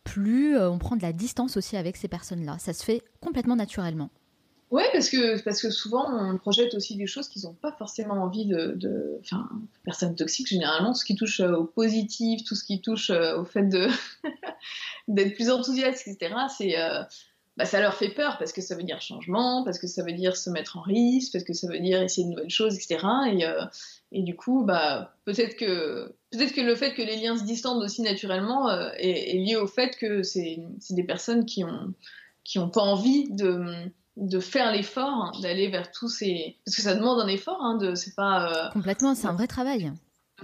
[0.05, 2.57] plus on prend de la distance aussi avec ces personnes-là.
[2.59, 4.11] Ça se fait complètement naturellement.
[4.71, 8.15] Oui, parce que, parce que souvent, on projette aussi des choses qu'ils n'ont pas forcément
[8.15, 9.19] envie de.
[9.21, 9.49] Enfin,
[9.85, 13.45] personnes toxiques, généralement, ce qui touche euh, au positif, tout ce qui touche euh, au
[13.45, 13.69] fait
[15.09, 16.79] d'être plus enthousiaste, etc., c'est.
[16.79, 17.03] Euh,
[17.57, 20.13] bah, ça leur fait peur parce que ça veut dire changement, parce que ça veut
[20.13, 23.05] dire se mettre en risque, parce que ça veut dire essayer de nouvelles choses, etc.
[23.33, 23.45] Et,
[24.13, 27.83] et du coup, bah, peut-être que, peut-être que le fait que les liens se distendent
[27.83, 31.93] aussi naturellement est, est, lié au fait que c'est des personnes qui ont,
[32.45, 36.95] qui ont pas envie de de faire l'effort d'aller vers tous ces parce que ça
[36.95, 39.93] demande un effort hein, de c'est pas euh, complètement c'est un vrai travail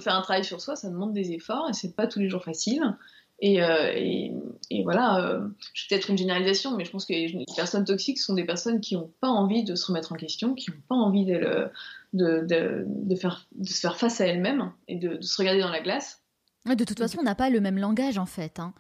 [0.01, 2.45] faire un travail sur soi, ça demande des efforts et c'est pas tous les jours
[2.45, 2.97] facile.
[3.39, 7.85] Et, euh, et, voilà, euh, je peut-être une généralisation, mais je pense que les personnes
[7.85, 10.81] toxiques sont des personnes qui n'ont pas envie de se remettre en question, qui n'ont
[10.89, 11.69] pas envie de,
[12.15, 15.83] de, de, faire, de se faire face à elles-mêmes et de, se regarder dans la
[15.83, 16.23] glace.
[16.65, 18.59] De toute façon, on n'a pas le même langage en fait.
[18.59, 18.73] Hein.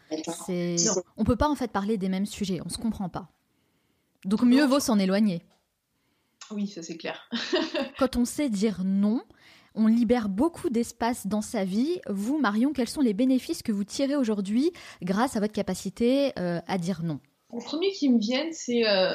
[1.16, 3.28] On peut pas en fait parler des mêmes sujets, on se comprend pas.
[4.26, 5.42] Donc mieux vaut s'en éloigner.
[6.50, 7.28] Oui, ça c'est clair.
[7.98, 9.22] Quand on sait dire non,
[9.74, 12.00] on libère beaucoup d'espace dans sa vie.
[12.08, 16.60] Vous, Marion, quels sont les bénéfices que vous tirez aujourd'hui grâce à votre capacité euh,
[16.66, 17.20] à dire non?
[17.52, 19.12] Le premier qui me vient, c'est euh,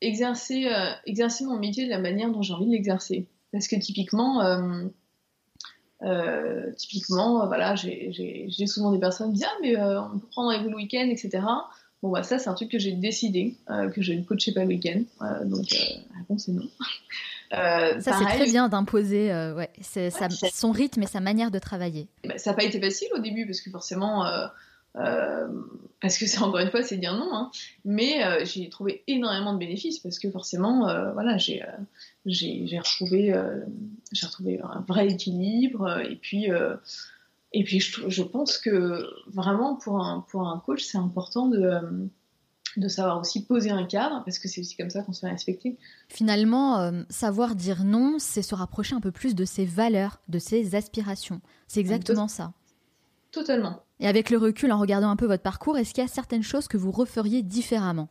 [0.00, 3.28] exercer, euh, exercer mon métier de la manière dont j'ai envie de l'exercer.
[3.52, 4.40] Parce que typiquement,
[6.76, 10.70] typiquement voilà, j'ai souvent des personnes qui disent Ah, mais on peut prendre avec vous
[10.70, 11.40] le week-end, etc.
[12.04, 14.66] Bon, bah, ça, c'est un truc que j'ai décidé, que je ne coachais pas le
[14.66, 15.04] week-end.
[15.46, 16.68] donc, la réponse est non.
[17.52, 19.70] Euh, ça, c'est très bien d'imposer euh, ouais,
[20.52, 22.08] son rythme et sa manière de travailler.
[22.24, 25.46] Bah, ça n'a pas été facile au début, parce que forcément, euh,
[26.00, 27.50] parce que c'est encore une fois, c'est dire non, hein.
[27.84, 31.62] mais j'ai trouvé énormément de bénéfices, parce que forcément, voilà, j'ai
[32.78, 33.32] retrouvé,
[34.10, 36.48] j'ai retrouvé un vrai équilibre, et puis,
[37.54, 42.10] et puis je, je, pense que vraiment, pour un, pour un coach, c'est important de
[42.76, 45.30] de savoir aussi poser un cadre, parce que c'est aussi comme ça qu'on se fait
[45.30, 45.78] respecter.
[46.08, 50.38] Finalement, euh, savoir dire non, c'est se rapprocher un peu plus de ses valeurs, de
[50.38, 51.40] ses aspirations.
[51.68, 52.52] C'est exactement ça.
[53.30, 53.82] Totalement.
[54.00, 56.42] Et avec le recul, en regardant un peu votre parcours, est-ce qu'il y a certaines
[56.42, 58.08] choses que vous referiez différemment?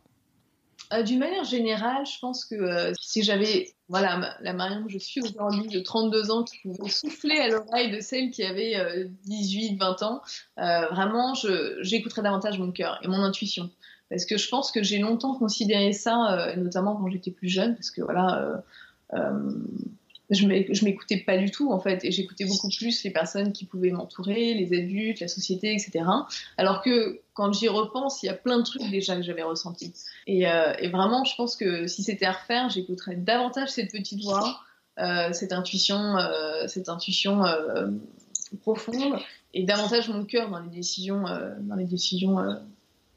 [0.94, 5.00] Euh, D'une manière générale, je pense que euh, si j'avais, voilà, la Marion que je
[5.00, 9.78] suis aujourd'hui de 32 ans qui pouvait souffler à l'oreille de celle qui avait 18,
[9.78, 10.22] 20 ans,
[10.58, 11.34] vraiment,
[11.82, 13.70] j'écouterais davantage mon cœur et mon intuition.
[14.14, 17.74] Parce que je pense que j'ai longtemps considéré ça, euh, notamment quand j'étais plus jeune,
[17.74, 19.50] parce que voilà, euh, euh,
[20.30, 23.90] je m'écoutais pas du tout en fait, et j'écoutais beaucoup plus les personnes qui pouvaient
[23.90, 26.06] m'entourer, les adultes, la société, etc.
[26.58, 29.94] Alors que quand j'y repense, il y a plein de trucs déjà que j'avais ressentis.
[30.28, 30.46] Et,
[30.90, 34.60] vraiment, je pense que si c'était à refaire, j'écouterais davantage cette petite voix,
[35.32, 36.16] cette intuition,
[36.68, 37.44] cette intuition
[38.62, 39.20] profonde,
[39.54, 41.24] et davantage mon cœur dans les décisions,
[41.62, 42.38] dans les décisions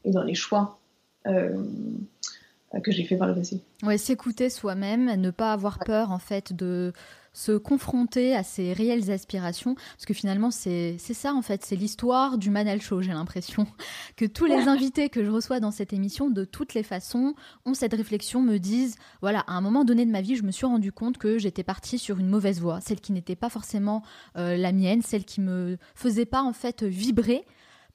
[0.03, 0.79] et dans les choix
[1.27, 3.61] euh, que j'ai fait par le passé.
[3.81, 6.93] Ouais, s'écouter soi-même, ne pas avoir peur en fait de
[7.37, 12.39] se confronter à ses réelles aspirations, parce que finalement c'est ça en fait, c'est l'histoire
[12.39, 13.67] du Manal Show, j'ai l'impression.
[14.15, 17.75] Que tous les invités que je reçois dans cette émission, de toutes les façons, ont
[17.75, 20.65] cette réflexion, me disent, voilà, à un moment donné de ma vie, je me suis
[20.65, 24.01] rendu compte que j'étais partie sur une mauvaise voie, celle qui n'était pas forcément
[24.37, 27.45] euh, la mienne, celle qui me faisait pas en fait vibrer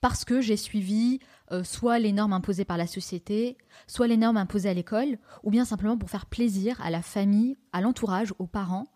[0.01, 1.19] parce que j'ai suivi
[1.51, 3.57] euh, soit les normes imposées par la société,
[3.89, 7.57] soit les normes imposées à l'école, ou bien simplement pour faire plaisir à la famille,
[7.73, 8.87] à l'entourage, aux parents.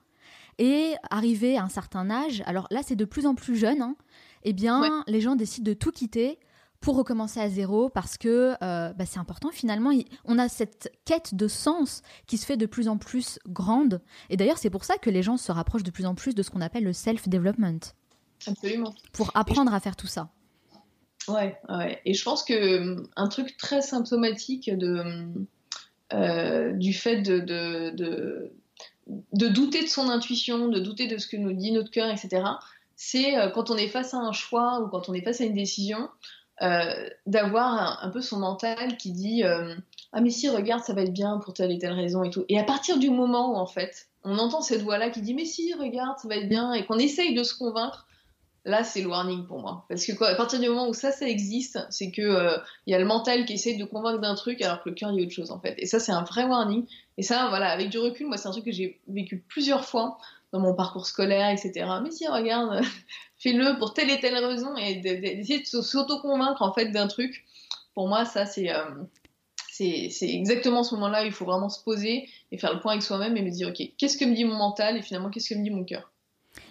[0.58, 3.96] Et arrivé à un certain âge, alors là c'est de plus en plus jeune, hein,
[4.42, 6.38] eh bien les gens décident de tout quitter
[6.80, 9.90] pour recommencer à zéro parce que euh, bah, c'est important finalement.
[10.24, 14.00] On a cette quête de sens qui se fait de plus en plus grande.
[14.30, 16.42] Et d'ailleurs c'est pour ça que les gens se rapprochent de plus en plus de
[16.42, 17.80] ce qu'on appelle le self-development.
[18.46, 18.94] Absolument.
[19.12, 20.30] Pour apprendre à faire tout ça.
[21.28, 22.00] Ouais, ouais.
[22.04, 25.46] Et je pense que hum, un truc très symptomatique de, hum,
[26.12, 28.52] euh, du fait de, de, de,
[29.06, 32.42] de, douter de son intuition, de douter de ce que nous dit notre cœur, etc.,
[32.96, 35.44] c'est euh, quand on est face à un choix ou quand on est face à
[35.44, 36.08] une décision,
[36.62, 41.12] euh, d'avoir un, peu son mental qui dit Ah, mais si, regarde, ça va être
[41.12, 42.46] bien pour telle et telle raison et tout.
[42.48, 45.44] Et à partir du moment où, en fait, on entend cette voix-là qui dit Mais
[45.44, 48.05] si, regarde, ça va être bien, et qu'on essaye de se convaincre,
[48.66, 49.86] là c'est le warning pour moi.
[49.88, 52.58] Parce que quoi, à partir du moment où ça, ça existe, c'est que il euh,
[52.86, 55.22] y a le mental qui essaie de convaincre d'un truc alors que le cœur dit
[55.22, 55.74] autre chose en fait.
[55.78, 56.84] Et ça c'est un vrai warning.
[57.16, 60.18] Et ça, voilà, avec du recul, moi c'est un truc que j'ai vécu plusieurs fois
[60.52, 61.86] dans mon parcours scolaire, etc.
[62.02, 62.84] Mais si, regarde,
[63.38, 67.44] fais-le pour telle et telle raison et d'essayer de s'auto-convaincre en fait d'un truc.
[67.94, 68.84] Pour moi, ça c'est euh,
[69.70, 73.36] c'est exactement ce moment-là il faut vraiment se poser et faire le point avec soi-même
[73.36, 75.62] et me dire, ok, qu'est-ce que me dit mon mental et finalement qu'est-ce que me
[75.62, 76.10] dit mon cœur?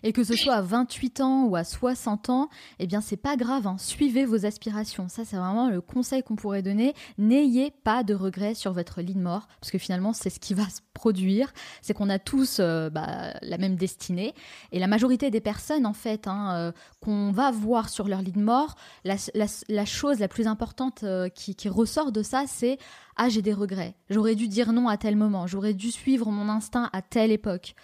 [0.04, 3.36] Et que ce soit à 28 ans ou à 60 ans, eh bien c'est pas
[3.36, 3.78] grave, hein.
[3.78, 5.08] suivez vos aspirations.
[5.10, 6.94] Ça c'est vraiment le conseil qu'on pourrait donner.
[7.18, 10.54] N'ayez pas de regrets sur votre lit de mort, parce que finalement c'est ce qui
[10.54, 14.34] va se produire, c'est qu'on a tous euh, bah, la même destinée.
[14.72, 16.72] Et la majorité des personnes en fait hein, euh,
[17.02, 21.56] qu'on va voir sur leur lit de mort, la, chose la plus importante euh, qui,
[21.56, 22.78] qui ressort de ça, c'est
[23.18, 26.50] ah j'ai des regrets, j'aurais dû dire non à tel moment, j'aurais dû suivre mon
[26.50, 27.76] instinct à telle époque.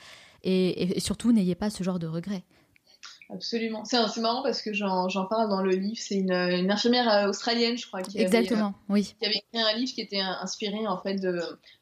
[0.44, 2.44] Et, surtout, n'ayez pas ce genre de regrets.
[3.30, 3.86] absolument.
[3.86, 5.98] C'est marrant parce que j'en parle dans le livre.
[6.00, 6.32] C'est une,
[6.72, 9.16] infirmière euh, australienne, je crois, qui Exactement, avait, oui.
[9.20, 11.42] qui avait écrit un livre qui était inspiré en fait de,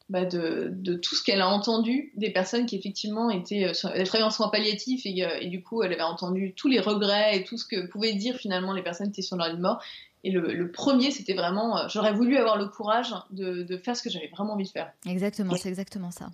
[0.09, 4.07] bah, de, de, tout ce qu'elle a entendu des personnes qui effectivement étaient euh, elle
[4.07, 7.43] travaillait en soins palliatifs et, et, du coup elle avait entendu tous les regrets et
[7.43, 9.81] tout ce que pouvaient dire finalement les personnes qui étaient sur leur lit de mort
[10.23, 14.09] et le, premier, c'était vraiment, euh, j'aurais voulu avoir le courage de, faire ce que
[14.09, 14.91] j'avais vraiment envie de faire.
[15.05, 16.29] Exactement, c'est exactement ça.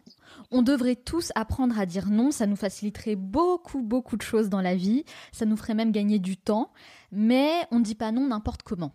[0.50, 4.62] On devrait tous apprendre à dire non, ça nous faciliterait beaucoup, beaucoup de choses dans
[4.62, 6.72] la vie, ça nous ferait même gagner du temps,
[7.12, 8.92] mais on ne dit pas non n'importe comment.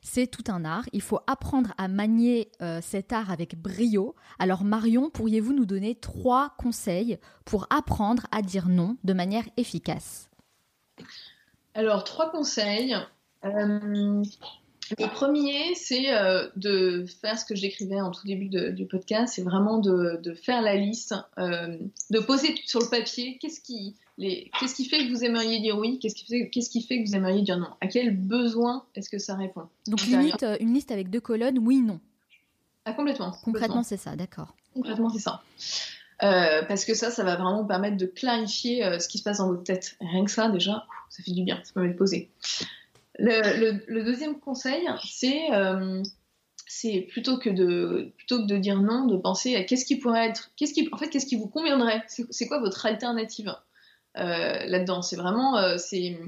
[0.00, 4.14] C'est tout un art, il faut apprendre à manier euh, cet art avec brio.
[4.38, 10.30] Alors Marion, pourriez-vous nous donner trois conseils pour apprendre à dire non de manière efficace?
[11.74, 12.94] Alors, trois conseils.
[13.44, 14.22] Euh,
[14.98, 19.42] le premier, c'est euh, de faire ce que j'écrivais en tout début du podcast, c'est
[19.42, 21.78] vraiment de, faire la liste, euh,
[22.10, 25.98] de poser sur le papier qu'est-ce qui, qu'est-ce qui fait que vous aimeriez dire oui,
[25.98, 29.08] qu'est-ce qui, fait, qu'est-ce qui fait que vous aimeriez dire non, à quel besoin est-ce
[29.08, 29.68] que ça répond.
[29.86, 32.00] Donc limite, une liste avec deux colonnes, oui, non.
[32.84, 33.32] Ah, complètement.
[33.42, 34.54] Concrètement, c'est ça, d'accord.
[34.74, 35.42] Concrètement, c'est ça.
[36.20, 39.64] parce que ça, ça va vraiment permettre de clarifier ce qui se passe dans votre
[39.64, 39.96] tête.
[40.00, 42.30] Rien que ça, déjà, ça fait du bien, ça permet de poser.
[43.18, 46.02] Le, deuxième conseil, c'est euh,
[46.66, 50.28] c'est plutôt que de plutôt que de dire non, de penser à qu'est-ce qui pourrait
[50.28, 53.54] être, qu'est-ce qui en fait qu'est-ce qui vous conviendrait, c'est quoi votre alternative
[54.16, 55.02] euh, là-dedans?
[55.02, 56.18] C'est vraiment euh, c'est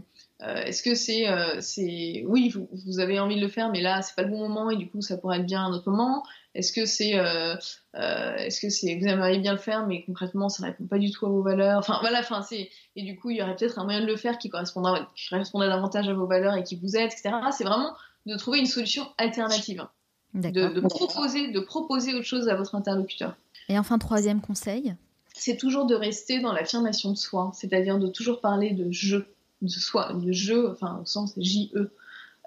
[0.41, 1.27] est-ce que c'est
[1.61, 4.39] c'est oui vous, vous, avez envie de le faire mais là c'est pas le bon
[4.49, 6.23] moment et du coup ça pourrait être bien un autre moment
[6.57, 7.55] est-ce que c'est, euh,
[7.97, 11.11] euh, est-ce que c'est, vous aimeriez bien le faire, mais concrètement, ça répond pas du
[11.11, 11.79] tout à vos valeurs?
[11.79, 14.17] Enfin, voilà, enfin, c'est, et du coup, il y aurait peut-être un moyen de le
[14.17, 15.29] faire qui correspondrait, qui
[15.59, 17.35] davantage à vos valeurs et qui vous aide, etc.
[17.53, 17.95] C'est vraiment
[18.25, 19.87] de trouver une solution alternative.
[20.33, 23.37] De, de, proposer, de proposer autre chose à votre interlocuteur.
[23.69, 24.95] Et enfin, troisième conseil?
[25.35, 29.19] C'est toujours de rester dans l'affirmation de soi, c'est-à-dire de toujours parler de je,
[29.63, 31.91] de soi, de je, enfin au sens J-E.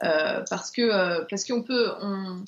[0.03, 2.43] Euh, parce que parce qu'on peut on,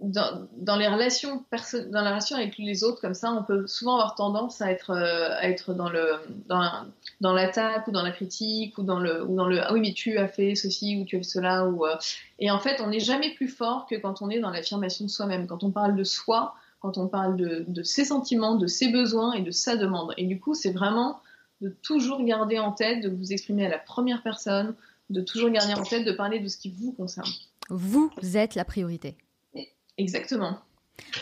[0.00, 4.14] dans, les relations dans la relation avec les autres comme ça on peut souvent avoir
[4.14, 6.12] tendance à être euh, à être dans le
[6.48, 6.86] dans,
[7.20, 9.92] dans l'attaque ou dans la critique ou dans le ou dans le ah oui mais
[9.92, 11.96] tu as fait ceci ou tu as fait cela ou euh,
[12.38, 15.10] et en fait on n'est jamais plus fort que quand on est dans l'affirmation de
[15.10, 18.88] soi-même quand on parle de soi quand on parle de, de ses sentiments de ses
[18.88, 20.14] besoins et de sa demande.
[20.16, 21.20] Et du coup c'est vraiment
[21.60, 24.74] de toujours garder en tête de vous exprimer à la première personne
[25.10, 27.28] de toujours garder en tête de parler de ce qui vous concerne.
[27.68, 29.16] Vous êtes la priorité
[30.00, 30.58] Exactement.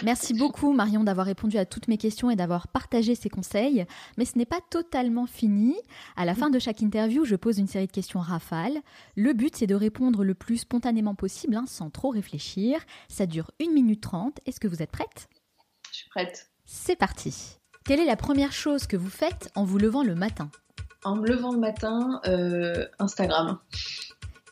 [0.04, 3.86] Merci beaucoup Marion d'avoir répondu à toutes mes questions et d'avoir partagé ces conseils.
[4.16, 5.76] Mais ce n'est pas totalement fini.
[6.16, 8.78] À la fin de chaque interview, je pose une série de questions rafales.
[9.16, 12.80] Le but, c'est de répondre le plus spontanément possible, hein, sans trop réfléchir.
[13.08, 14.38] Ça dure 1 minute 30.
[14.46, 15.28] Est-ce que vous êtes prête?
[15.90, 16.50] Je suis prête.
[16.64, 17.58] C'est parti.
[17.84, 20.50] Quelle est la première chose que vous faites en vous levant le matin?
[21.04, 23.58] En me levant le matin, euh, Instagram.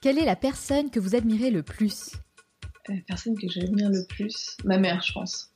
[0.01, 2.12] Quelle est la personne que vous admirez le plus?
[2.89, 5.53] La personne que j'admire le plus, ma mère, je pense.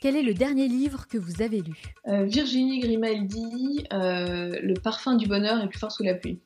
[0.00, 1.82] Quel est le dernier livre que vous avez lu?
[2.06, 6.38] Euh, Virginie Grimaldi, euh, Le parfum du bonheur est plus fort sous la pluie.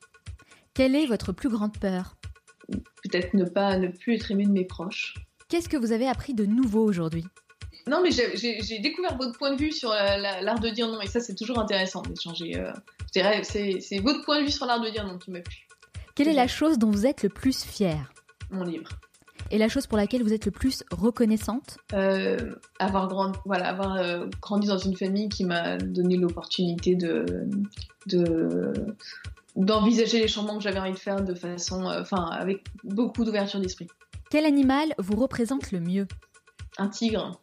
[0.74, 2.16] Quelle est votre plus grande peur?
[2.68, 5.14] Peut-être ne pas ne plus être aimé de mes proches.
[5.48, 7.24] Qu'est-ce que vous avez appris de nouveau aujourd'hui?
[7.88, 11.18] Non, mais j'ai découvert votre point de vue sur l'art de dire non, et ça
[11.18, 12.56] c'est toujours intéressant d'échanger.
[12.56, 12.72] Euh,
[13.42, 15.66] c'est votre point de vue sur l'art de dire non qui m'a plu.
[16.14, 18.12] Quelle est la chose dont vous êtes le plus fier
[18.50, 18.90] Mon livre
[19.50, 21.78] et la chose pour laquelle vous êtes le plus reconnaissante?
[21.92, 27.24] Euh, Avoir, grand, voilà, avoir euh, grandi dans une famille qui m'a donné l'opportunité de,
[28.06, 28.72] de,
[29.56, 33.60] d'envisager les changements que j'avais envie de faire de façon, euh, enfin, avec beaucoup d'ouverture
[33.60, 33.88] d'esprit.
[34.30, 36.06] Quel animal vous représente le mieux?
[36.78, 37.40] Un tigre.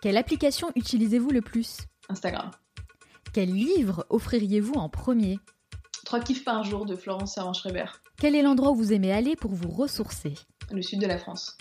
[0.00, 1.78] Quelle application utilisez-vous le plus?
[2.08, 2.50] Instagram.
[3.34, 5.38] Quel livre offririez-vous en premier?
[6.08, 7.84] Trois kiffs par jour de Florence Servan-Schreiber.
[8.18, 10.32] Quel est l'endroit où vous aimez aller pour vous ressourcer?
[10.72, 11.58] Le sud de la France.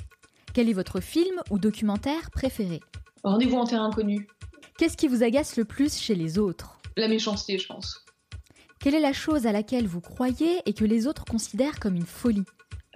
[0.53, 2.79] Quel est votre film ou documentaire préféré?
[3.25, 4.25] Rendez-vous en terre inconnue.
[4.77, 6.79] Qu'est-ce qui vous agace le plus chez les autres?
[6.95, 8.05] La méchanceté, je pense.
[8.79, 12.05] Quelle est la chose à laquelle vous croyez et que les autres considèrent comme une
[12.05, 12.45] folie?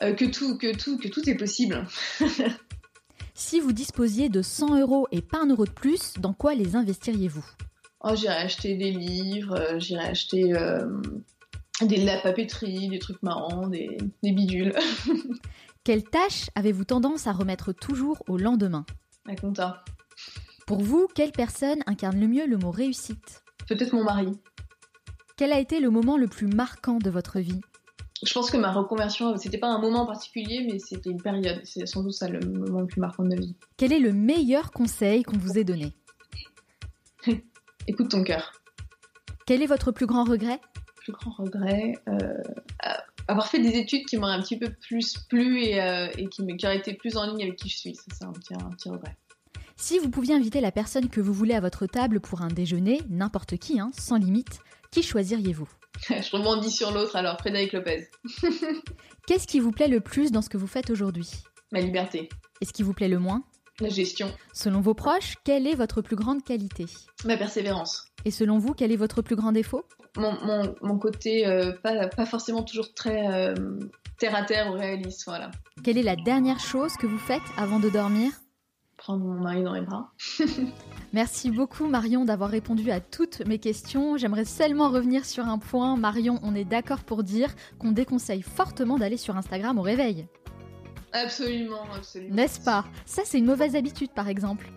[0.03, 1.85] Euh, Que tout, que tout, que tout est possible.
[3.33, 6.77] si vous disposiez de 100 euros et pas un euro de plus, dans quoi les
[6.77, 7.45] investiriez-vous?
[8.05, 10.87] Oh, j'irais acheter des livres, euh, j'irais acheter euh,
[11.85, 14.73] des la papeterie, des trucs marrants, des, bidules.
[15.83, 18.85] Quelle tâche avez-vous tendance à remettre toujours au lendemain?
[19.25, 19.83] La compta.
[20.67, 23.43] Pour vous, quelle personne incarne le mieux le mot réussite?
[23.67, 24.31] Peut-être mon mari.
[25.37, 27.61] Quel a été le moment le plus marquant de votre vie?
[28.23, 31.59] Je pense que ma reconversion, c'était pas un moment particulier, mais c'était une période.
[31.63, 33.55] C'est sans doute ça le moment le plus marquant de ma vie.
[33.77, 35.93] Quel est le meilleur conseil qu'on vous ait donné?
[37.87, 38.51] Écoute ton cœur.
[39.47, 40.61] Quel est votre plus grand regret?
[41.03, 41.93] Plus grand regret,
[43.27, 45.77] avoir fait des études qui m'auraient un petit peu plus plu et,
[46.17, 47.95] et qui, qui auraient été plus en ligne avec qui je suis.
[47.95, 49.15] Ça, c'est un petit, un petit regret.
[49.81, 53.01] Si vous pouviez inviter la personne que vous voulez à votre table pour un déjeuner,
[53.09, 54.59] n'importe qui, hein, sans limite,
[54.91, 55.67] qui choisiriez-vous?
[56.09, 58.07] Je rebondis sur l'autre alors, Frédéric Lopez.
[59.27, 61.29] Qu'est-ce qui vous plaît le plus dans ce que vous faites aujourd'hui?
[61.71, 62.29] Ma liberté.
[62.61, 63.43] Et ce qui vous plaît le moins?
[63.79, 64.31] La gestion.
[64.53, 66.85] Selon vos proches, quelle est votre plus grande qualité?
[67.25, 68.10] Ma persévérance.
[68.25, 69.83] Et selon vous, quel est votre plus grand défaut?
[70.17, 73.55] Mon, côté euh, pas, forcément toujours très euh,
[74.19, 75.51] terre à terre ou réaliste, voilà.
[75.83, 78.31] Quelle est la dernière chose que vous faites avant de dormir?
[78.97, 80.11] Prendre mon mari dans les bras.
[81.13, 84.17] Merci beaucoup Marion d'avoir répondu à toutes mes questions.
[84.17, 85.97] J'aimerais seulement revenir sur un point.
[85.97, 90.27] Marion, on est d'accord pour dire qu'on déconseille fortement d'aller sur Instagram au réveil.
[91.13, 92.35] Absolument, absolument.
[92.35, 92.85] N'est-ce pas?
[93.05, 94.71] Ça, c'est une mauvaise habitude par exemple.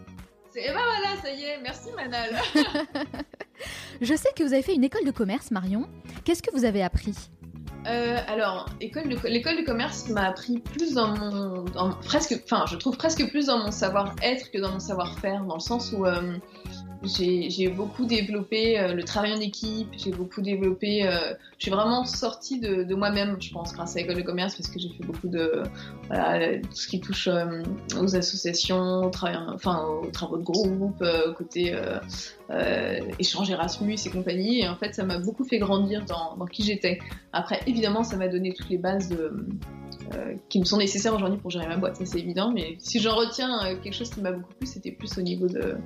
[0.56, 2.30] Et ben voilà, ça y est, merci Manal.
[4.00, 5.88] Je sais que vous avez fait une école de commerce, Marion.
[6.24, 7.14] Qu'est-ce que vous avez appris?
[7.86, 11.64] Euh, alors, l'école de commerce m'a appris plus dans mon,
[12.04, 15.60] presque, enfin, je trouve presque plus dans mon savoir-être que dans mon savoir-faire, dans le
[15.60, 16.36] sens où euh,
[17.04, 22.04] j'ai beaucoup développé euh, le travail en équipe, j'ai beaucoup développé, euh, je suis vraiment
[22.04, 25.28] sortie de, moi-même, je pense, grâce à l'école de commerce, parce que j'ai fait beaucoup
[25.28, 25.62] de,
[26.08, 27.62] voilà, tout ce qui touche euh,
[28.00, 31.04] aux associations, au travail, enfin, aux travaux de groupe,
[31.36, 31.74] côté
[33.18, 36.62] échange Erasmus et compagnie, et en fait, ça m'a beaucoup fait grandir dans, dans qui
[36.62, 36.98] j'étais.
[37.32, 39.32] Après, évidemment, ça m'a donné toutes les bases de
[40.14, 42.52] euh, qui me sont nécessaires aujourd'hui pour gérer ma boîte, ça c'est évident.
[42.52, 45.46] Mais si j'en retiens euh, quelque chose qui m'a beaucoup plu, c'était plus au niveau
[45.46, 45.76] de,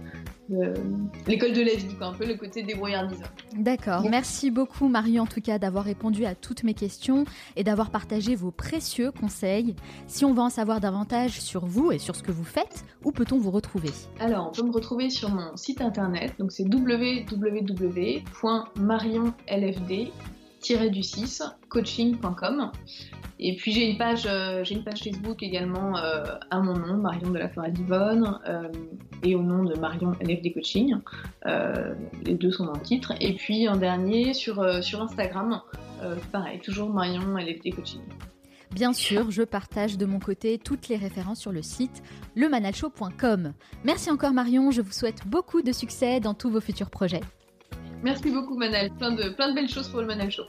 [1.26, 3.22] l'école de la vie, quoi, un peu le côté débrouillardise.
[3.56, 4.04] D'accord.
[4.08, 7.24] Merci beaucoup Marie en tout cas d'avoir répondu à toutes mes questions
[7.56, 9.76] et d'avoir partagé vos précieux conseils.
[10.06, 13.12] Si on veut en savoir davantage sur vous et sur ce que vous faites, où
[13.12, 13.90] peut-on vous retrouver?
[14.20, 18.28] Alors, on peut me retrouver sur mon site internet, donc c'est www.marionlfd
[20.90, 22.72] du 6 coaching.com
[23.40, 26.96] et puis j'ai une page euh, j'ai une page Facebook également euh, à mon nom
[26.96, 28.68] Marion de la Forêt d'Yvonne euh,
[29.22, 30.96] et au nom de Marion LFD Coaching.
[32.24, 33.12] Les deux sont dans le titre.
[33.20, 35.60] Et puis en dernier sur sur Instagram
[36.32, 38.00] pareil toujours Marion LFD Coaching.
[38.72, 42.02] Bien sûr, je partage de mon côté toutes les références sur le site
[42.36, 43.54] lemanalshow.com.
[43.84, 47.22] Merci encore Marion, je vous souhaite beaucoup de succès dans tous vos futurs projets.
[48.02, 50.44] Merci beaucoup Manal, plein de, plein de belles choses pour le Manal Show.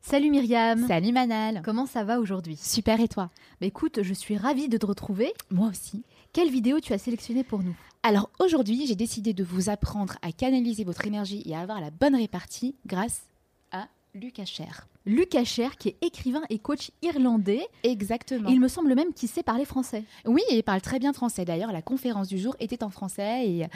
[0.00, 0.86] Salut Myriam.
[0.88, 1.62] Salut Manal.
[1.64, 2.56] Comment ça va aujourd'hui?
[2.56, 3.30] Super et toi?
[3.60, 5.32] Bah Écoute, je suis ravie de te retrouver.
[5.50, 6.02] Moi aussi.
[6.32, 7.76] Quelle vidéo tu as sélectionnée pour nous?
[8.02, 11.90] Alors aujourd'hui, j'ai décidé de vous apprendre à canaliser votre énergie et à avoir la
[11.90, 13.22] bonne répartie grâce
[13.70, 14.88] à Lucas Cher.
[15.04, 17.66] Lucas Cher, qui est écrivain et coach irlandais.
[17.82, 18.48] Exactement.
[18.48, 20.04] il me semble même qu'il sait parler français.
[20.26, 21.44] Oui, il parle très bien français.
[21.44, 23.66] D'ailleurs, la conférence du jour était en français et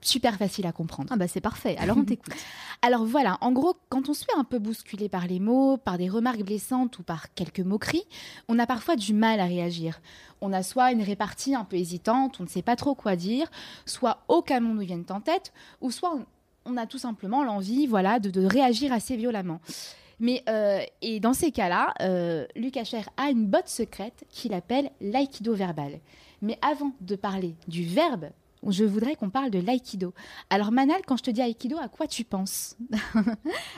[0.00, 1.08] super facile à comprendre.
[1.12, 2.34] Ah bah c'est parfait, alors on t'écoute.
[2.82, 5.98] alors voilà, en gros, quand on se fait un peu bousculer par les mots, par
[5.98, 8.06] des remarques blessantes ou par quelques moqueries,
[8.48, 10.00] on a parfois du mal à réagir.
[10.40, 13.50] On a soit une répartie un peu hésitante, on ne sait pas trop quoi dire,
[13.84, 16.18] soit aucun mot nous vient en tête, ou soit
[16.66, 19.60] on a tout simplement l'envie voilà, de, réagir assez violemment.
[20.18, 24.90] Mais euh, et dans ces cas-là, euh, Lucas Cher a une botte secrète qu'il appelle
[25.00, 26.00] l'aïkido verbal.
[26.42, 28.30] Mais avant de parler du verbe
[28.72, 30.14] je voudrais qu'on parle de l'aïkido.
[30.50, 32.76] Alors Manal, quand je te dis aïkido, à quoi tu penses?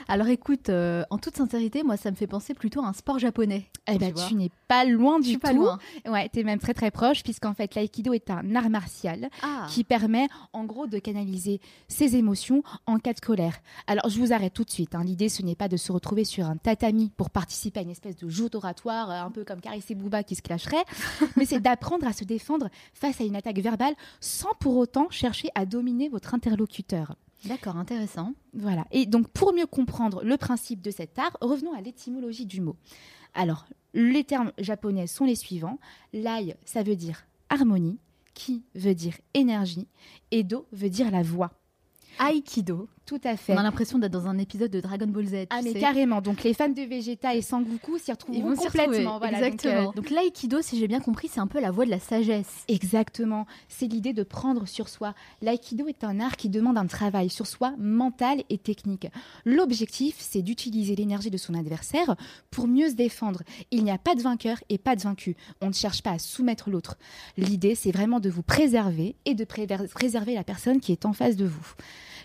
[0.07, 3.19] Alors écoute, euh, en toute sincérité, moi ça me fait penser plutôt à un sport
[3.19, 3.69] japonais.
[3.91, 5.39] Eh ben tu, n'es pas loin du tout.
[5.39, 5.79] Pas loin.
[6.07, 9.67] Ouais, tu es même très très proche puisqu'en fait l'aïkido est un art martial ah.
[9.69, 13.59] qui permet en gros de canaliser ses émotions en cas de colère.
[13.87, 14.95] Alors je vous arrête tout de suite.
[14.95, 15.03] Hein.
[15.03, 18.15] L'idée ce n'est pas de se retrouver sur un tatami pour participer à une espèce
[18.15, 20.85] de joute oratoire euh, un peu comme Carissé Bouba qui se clasherait,
[21.35, 25.49] mais c'est d'apprendre à se défendre face à une attaque verbale sans pour autant chercher
[25.55, 27.15] à dominer votre interlocuteur.
[27.45, 28.33] D'accord, intéressant.
[28.53, 28.85] Voilà.
[28.91, 32.75] Et donc, pour mieux comprendre le principe de cet art, revenons à l'étymologie du mot.
[33.33, 35.79] Alors, les termes japonais sont les suivants.
[36.13, 37.97] Lai, ça veut dire harmonie.
[38.33, 39.87] Ki veut dire énergie.
[40.31, 41.51] Et Do veut dire la voix.
[42.19, 43.53] Aikido, tout à fait.
[43.53, 45.35] On a l'impression d'être dans un épisode de Dragon Ball Z.
[45.49, 46.21] Ah, mais carrément.
[46.21, 49.19] Donc, les fans de Vegeta et Sangoku s'y retrouvent complètement.
[49.23, 49.91] Exactement.
[49.93, 52.65] Donc, euh, l'aïkido, si j'ai bien compris, c'est un peu la voie de la sagesse.
[52.67, 53.47] Exactement.
[53.67, 55.15] C'est l'idée de prendre sur soi.
[55.41, 59.07] L'aïkido est un art qui demande un travail sur soi mental et technique.
[59.43, 62.15] L'objectif, c'est d'utiliser l'énergie de son adversaire
[62.51, 63.41] pour mieux se défendre.
[63.71, 65.35] Il n'y a pas de vainqueur et pas de vaincu.
[65.61, 66.99] On ne cherche pas à soumettre l'autre.
[67.37, 71.37] L'idée, c'est vraiment de vous préserver et de préserver la personne qui est en face
[71.37, 71.73] de vous.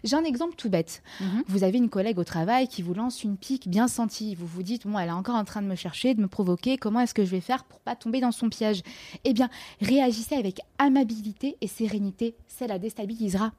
[0.05, 1.03] J'ai un exemple tout bête.
[1.20, 1.45] Mhm.
[1.47, 4.35] Vous avez une collègue au travail qui vous lance une pique bien sentie.
[4.35, 6.77] Vous vous dites, bon, elle est encore en train de me chercher, de me provoquer.
[6.79, 8.83] Comment est-ce que je vais faire pour pas tomber dans son piège?
[9.22, 9.49] Eh bien,
[9.81, 12.35] réagissez avec amabilité et sérénité.
[12.49, 13.53] Ça la déstabilisera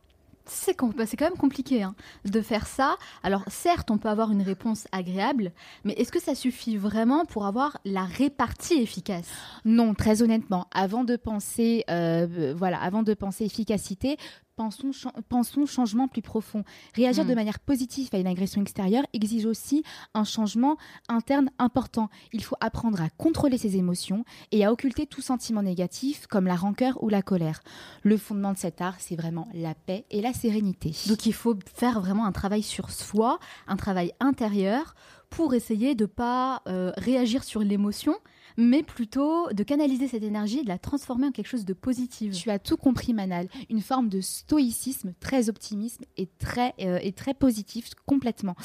[0.45, 1.95] C'est quand même compliqué hein,
[2.25, 2.97] de faire ça.
[3.23, 5.53] Alors certes, on peut avoir une réponse agréable,
[5.85, 9.29] mais est-ce que ça suffit vraiment pour avoir la répartie efficace?
[9.63, 14.17] Non, très honnêtement, avant de penser, euh, voilà, avant de penser efficacité,
[14.55, 14.91] pensons,
[15.29, 16.63] pensons changement plus profond.
[16.93, 17.35] Réagir de hmm.
[17.35, 19.83] manière positive à une agression extérieure exige aussi
[20.13, 20.77] un changement
[21.07, 22.09] interne important.
[22.33, 26.55] Il faut apprendre à contrôler ses émotions et à occulter tout sentiment négatif comme la
[26.55, 27.61] rancœur ou la colère.
[28.03, 30.93] Le fondement de cet art, c'est vraiment la paix et la sérénité.
[31.07, 34.95] Donc il faut faire vraiment un travail sur soi, un travail intérieur
[35.29, 38.15] pour essayer de ne pas euh, réagir sur l'émotion,
[38.57, 42.33] mais plutôt de canaliser cette énergie et de la transformer en quelque chose de positif.
[42.33, 43.47] Tu as tout compris, Manal.
[43.69, 48.55] Une forme de stoïcisme très optimiste et très, euh, et très positif, complètement.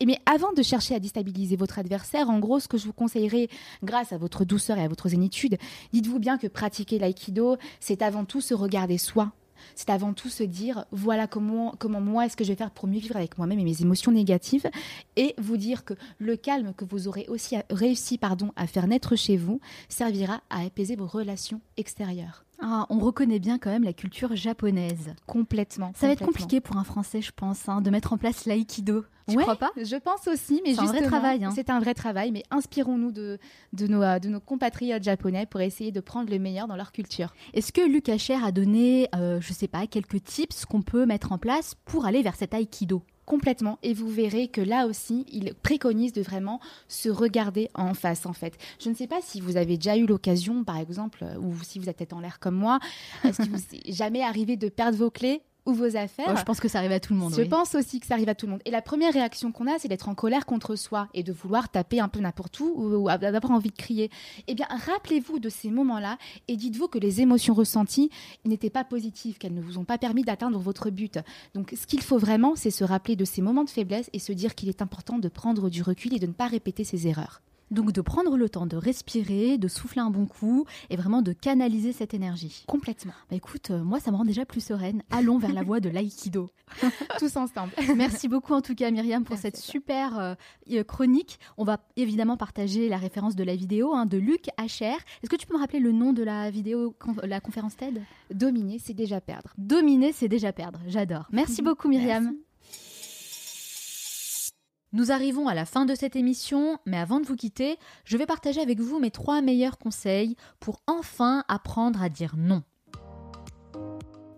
[0.00, 2.92] Et mais avant de chercher à déstabiliser votre adversaire, en gros, ce que je vous
[2.92, 3.48] conseillerais,
[3.82, 5.56] grâce à votre douceur et à votre zénitude,
[5.92, 9.32] dites-vous bien que pratiquer l'aïkido, c'est avant tout se regarder soi,
[9.74, 12.88] c'est avant tout se dire voilà comment, comment moi est-ce que je vais faire pour
[12.88, 14.68] mieux vivre avec moi-même et mes émotions négatives
[15.16, 19.16] et vous dire que le calme que vous aurez aussi réussi pardon, à faire naître
[19.16, 22.44] chez vous servira à apaiser vos relations extérieures.
[22.62, 25.14] Ah, on reconnaît bien quand même la culture japonaise.
[25.26, 25.92] Complètement.
[25.94, 29.04] Ça va être compliqué pour un Français, je pense, hein, de mettre en place l'aïkido.
[29.28, 29.70] Tu crois pas?
[29.76, 31.44] Je pense aussi, mais c'est un vrai travail.
[31.44, 31.52] Hein.
[31.54, 33.38] C'est un vrai travail, mais inspirons-nous de,
[33.72, 37.32] de, nos, de nos compatriotes japonais pour essayer de prendre le meilleur dans leur culture.
[37.54, 41.32] Est-ce que Lucas Cher a donné, euh, je sais pas, quelques tips qu'on peut mettre
[41.32, 45.54] en place pour aller vers cet aïkido complètement et vous verrez que là aussi il
[45.54, 48.54] préconise de vraiment se regarder en face en fait.
[48.82, 51.88] Je ne sais pas si vous avez déjà eu l'occasion par exemple ou si vous
[51.88, 52.78] êtes peut-être en l'air comme moi,
[53.24, 56.36] est-ce que vous est jamais arrivé de perdre vos clés ou vos affaires.
[56.36, 57.34] je pense que ça arrive à tout le monde.
[57.34, 58.62] Je pense aussi que ça arrive à tout le monde.
[58.64, 61.68] Et la première réaction qu'on a, c'est d'être en colère contre soi et de vouloir
[61.68, 64.10] taper un peu n'importe où ou, d'avoir envie de crier.
[64.46, 68.10] Eh bien, rappelez-vous de ces moments-là et dites-vous que les émotions ressenties
[68.44, 71.18] n'étaient pas positives, qu'elles ne vous ont pas permis d'atteindre votre but.
[71.54, 74.32] Donc, ce qu'il faut vraiment, c'est se rappeler de ces moments de faiblesse et se
[74.32, 77.42] dire qu'il est important de prendre du recul et de ne pas répéter ses erreurs.
[77.70, 81.32] Donc de prendre le temps de respirer, de souffler un bon coup et vraiment de
[81.32, 82.64] canaliser cette énergie.
[82.66, 83.12] Complètement.
[83.30, 85.02] Bah écoute, euh, moi ça me rend déjà plus sereine.
[85.10, 86.50] Allons vers la voie de l'aïkido.
[87.18, 87.72] Tous ensemble.
[87.96, 90.34] Merci beaucoup en tout cas Myriam pour cette super euh,
[90.72, 91.38] euh, chronique.
[91.58, 94.96] On va évidemment partager la référence de la vidéo hein, de Luc Hacher.
[95.22, 98.02] Est-ce que tu peux me rappeler le nom de la vidéo, la conférence TED?
[98.32, 99.52] Dominer, c'est déjà perdre.
[99.58, 100.80] Dominer, c'est déjà perdre.
[100.88, 101.28] J'adore.
[101.30, 102.34] Merci beaucoup Myriam.
[104.92, 108.26] Nous arrivons à la fin de cette émission, mais avant de vous quitter, je vais
[108.26, 112.64] partager avec vous mes trois meilleurs conseils pour enfin apprendre à dire non.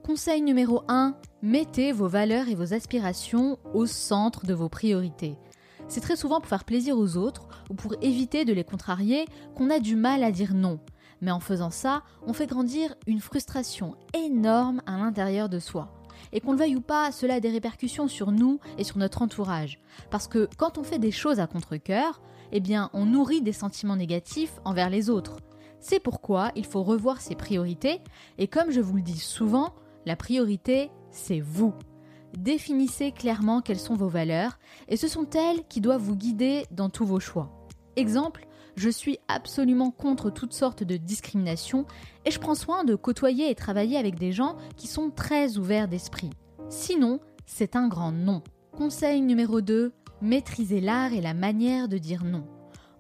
[0.05, 5.39] Conseil numéro 1, mettez vos valeurs et vos aspirations au centre de vos priorités.
[5.89, 9.25] C'est très souvent pour faire plaisir aux autres ou pour éviter de les contrarier
[9.55, 10.81] qu'on a du mal à dire non.
[11.23, 16.02] Mais en faisant ça, on fait grandir une frustration énorme à l'intérieur de soi.
[16.33, 19.23] Et qu'on le veuille ou pas, cela a des répercussions sur nous et sur notre
[19.23, 19.81] entourage.
[20.11, 22.21] Parce que quand on fait des choses à contre-coeur,
[22.53, 25.37] eh bien, on nourrit des sentiments négatifs envers les autres.
[25.81, 28.01] C'est pourquoi il faut revoir ses priorités,
[28.39, 29.75] et comme je vous le dis souvent,
[30.07, 31.75] la priorité, c'est vous.
[32.39, 34.59] Définissez clairement quelles sont vos valeurs,
[34.89, 37.51] et ce sont elles qui doivent vous guider dans tous vos choix.
[37.97, 38.47] Exemple,
[38.77, 41.87] je suis absolument contre toutes sortes de discrimination
[42.25, 45.89] et je prends soin de côtoyer et travailler avec des gens qui sont très ouverts
[45.89, 46.31] d'esprit.
[46.69, 48.43] Sinon, c'est un grand non.
[48.73, 49.93] Conseil numéro 2,
[50.23, 52.47] maîtrisez l'art et la manière de dire non.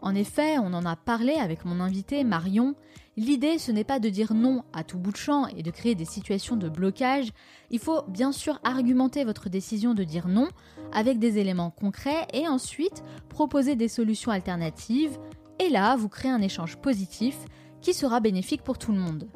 [0.02, 2.74] En effet, on en a parlé avec mon invité Marion,
[3.16, 5.94] l'idée ce n'est pas de dire non à tout bout de champ et de créer
[5.94, 7.30] des situations de blocage,
[7.70, 10.48] il faut bien sûr argumenter votre décision de dire non
[10.92, 15.18] avec des éléments concrets et ensuite proposer des solutions alternatives,
[15.62, 17.38] et là, vous créez un échange positif
[17.80, 19.28] qui sera bénéfique pour tout le monde.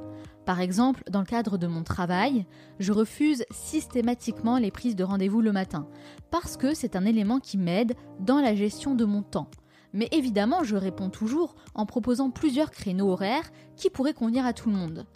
[0.44, 2.46] Par exemple, dans le cadre de mon travail,
[2.80, 5.86] je refuse systématiquement les prises de rendez-vous le matin,
[6.32, 9.48] parce que c'est un élément qui m'aide dans la gestion de mon temps.
[9.92, 14.68] Mais évidemment, je réponds toujours en proposant plusieurs créneaux horaires qui pourraient convenir à tout
[14.68, 15.06] le monde.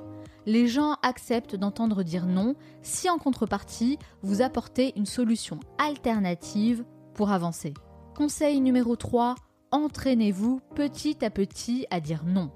[0.46, 6.84] Les gens acceptent d'entendre dire non si en contrepartie, vous apportez une solution alternative
[7.14, 7.74] pour avancer.
[8.16, 9.34] Conseil numéro 3,
[9.70, 12.50] entraînez-vous petit à petit à dire non.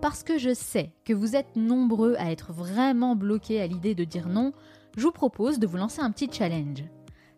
[0.00, 4.04] Parce que je sais que vous êtes nombreux à être vraiment bloqués à l'idée de
[4.04, 4.52] dire non,
[4.96, 6.84] je vous propose de vous lancer un petit challenge.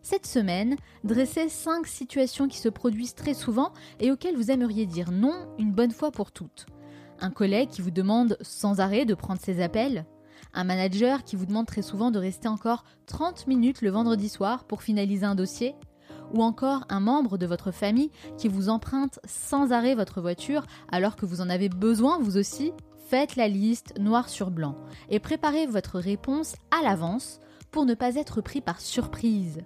[0.01, 5.11] Cette semaine, dressez 5 situations qui se produisent très souvent et auxquelles vous aimeriez dire
[5.11, 6.67] non une bonne fois pour toutes.
[7.19, 10.05] Un collègue qui vous demande sans arrêt de prendre ses appels,
[10.53, 14.63] un manager qui vous demande très souvent de rester encore 30 minutes le vendredi soir
[14.63, 15.75] pour finaliser un dossier,
[16.33, 21.15] ou encore un membre de votre famille qui vous emprunte sans arrêt votre voiture alors
[21.15, 22.71] que vous en avez besoin vous aussi,
[23.09, 24.75] faites la liste noir sur blanc
[25.09, 27.39] et préparez votre réponse à l'avance
[27.71, 29.59] pour ne pas être pris par surprise.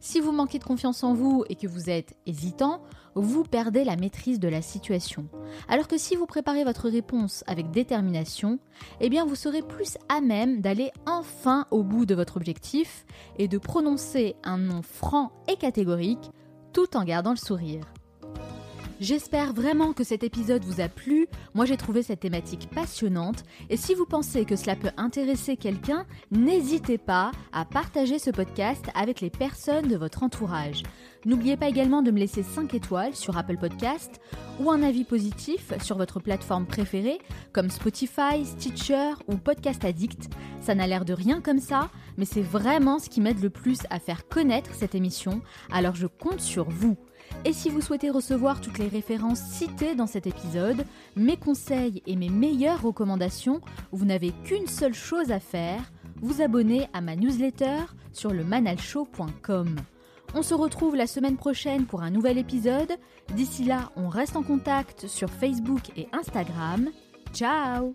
[0.00, 2.82] Si vous manquez de confiance en vous et que vous êtes hésitant,
[3.14, 5.28] vous perdez la maîtrise de la situation.
[5.68, 8.58] Alors que si vous préparez votre réponse avec détermination,
[9.00, 13.04] eh bien vous serez plus à même d'aller enfin au bout de votre objectif
[13.38, 16.30] et de prononcer un nom franc et catégorique
[16.72, 17.84] tout en gardant le sourire.
[19.00, 21.26] J'espère vraiment que cet épisode vous a plu.
[21.54, 23.44] Moi, j'ai trouvé cette thématique passionnante.
[23.70, 28.84] Et si vous pensez que cela peut intéresser quelqu'un, n'hésitez pas à partager ce podcast
[28.94, 30.82] avec les personnes de votre entourage.
[31.24, 34.20] N'oubliez pas également de me laisser 5 étoiles sur Apple Podcast
[34.58, 37.20] ou un avis positif sur votre plateforme préférée
[37.54, 40.28] comme Spotify, Stitcher ou Podcast Addict.
[40.60, 41.88] Ça n'a l'air de rien comme ça,
[42.18, 45.40] mais c'est vraiment ce qui m'aide le plus à faire connaître cette émission,
[45.72, 46.98] alors je compte sur vous.
[47.44, 50.84] Et si vous souhaitez recevoir toutes les références citées dans cet épisode,
[51.16, 53.60] mes conseils et mes meilleures recommandations,
[53.92, 57.78] vous n'avez qu'une seule chose à faire, vous abonner à ma newsletter
[58.12, 59.76] sur le manalshow.com.
[60.34, 62.92] On se retrouve la semaine prochaine pour un nouvel épisode.
[63.34, 66.88] D'ici là, on reste en contact sur Facebook et Instagram.
[67.32, 67.94] Ciao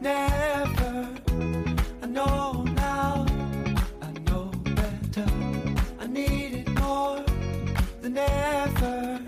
[0.00, 1.08] never.
[2.02, 3.26] I know now,
[4.02, 5.26] I know better.
[5.98, 7.22] I need it more
[8.00, 9.19] than ever.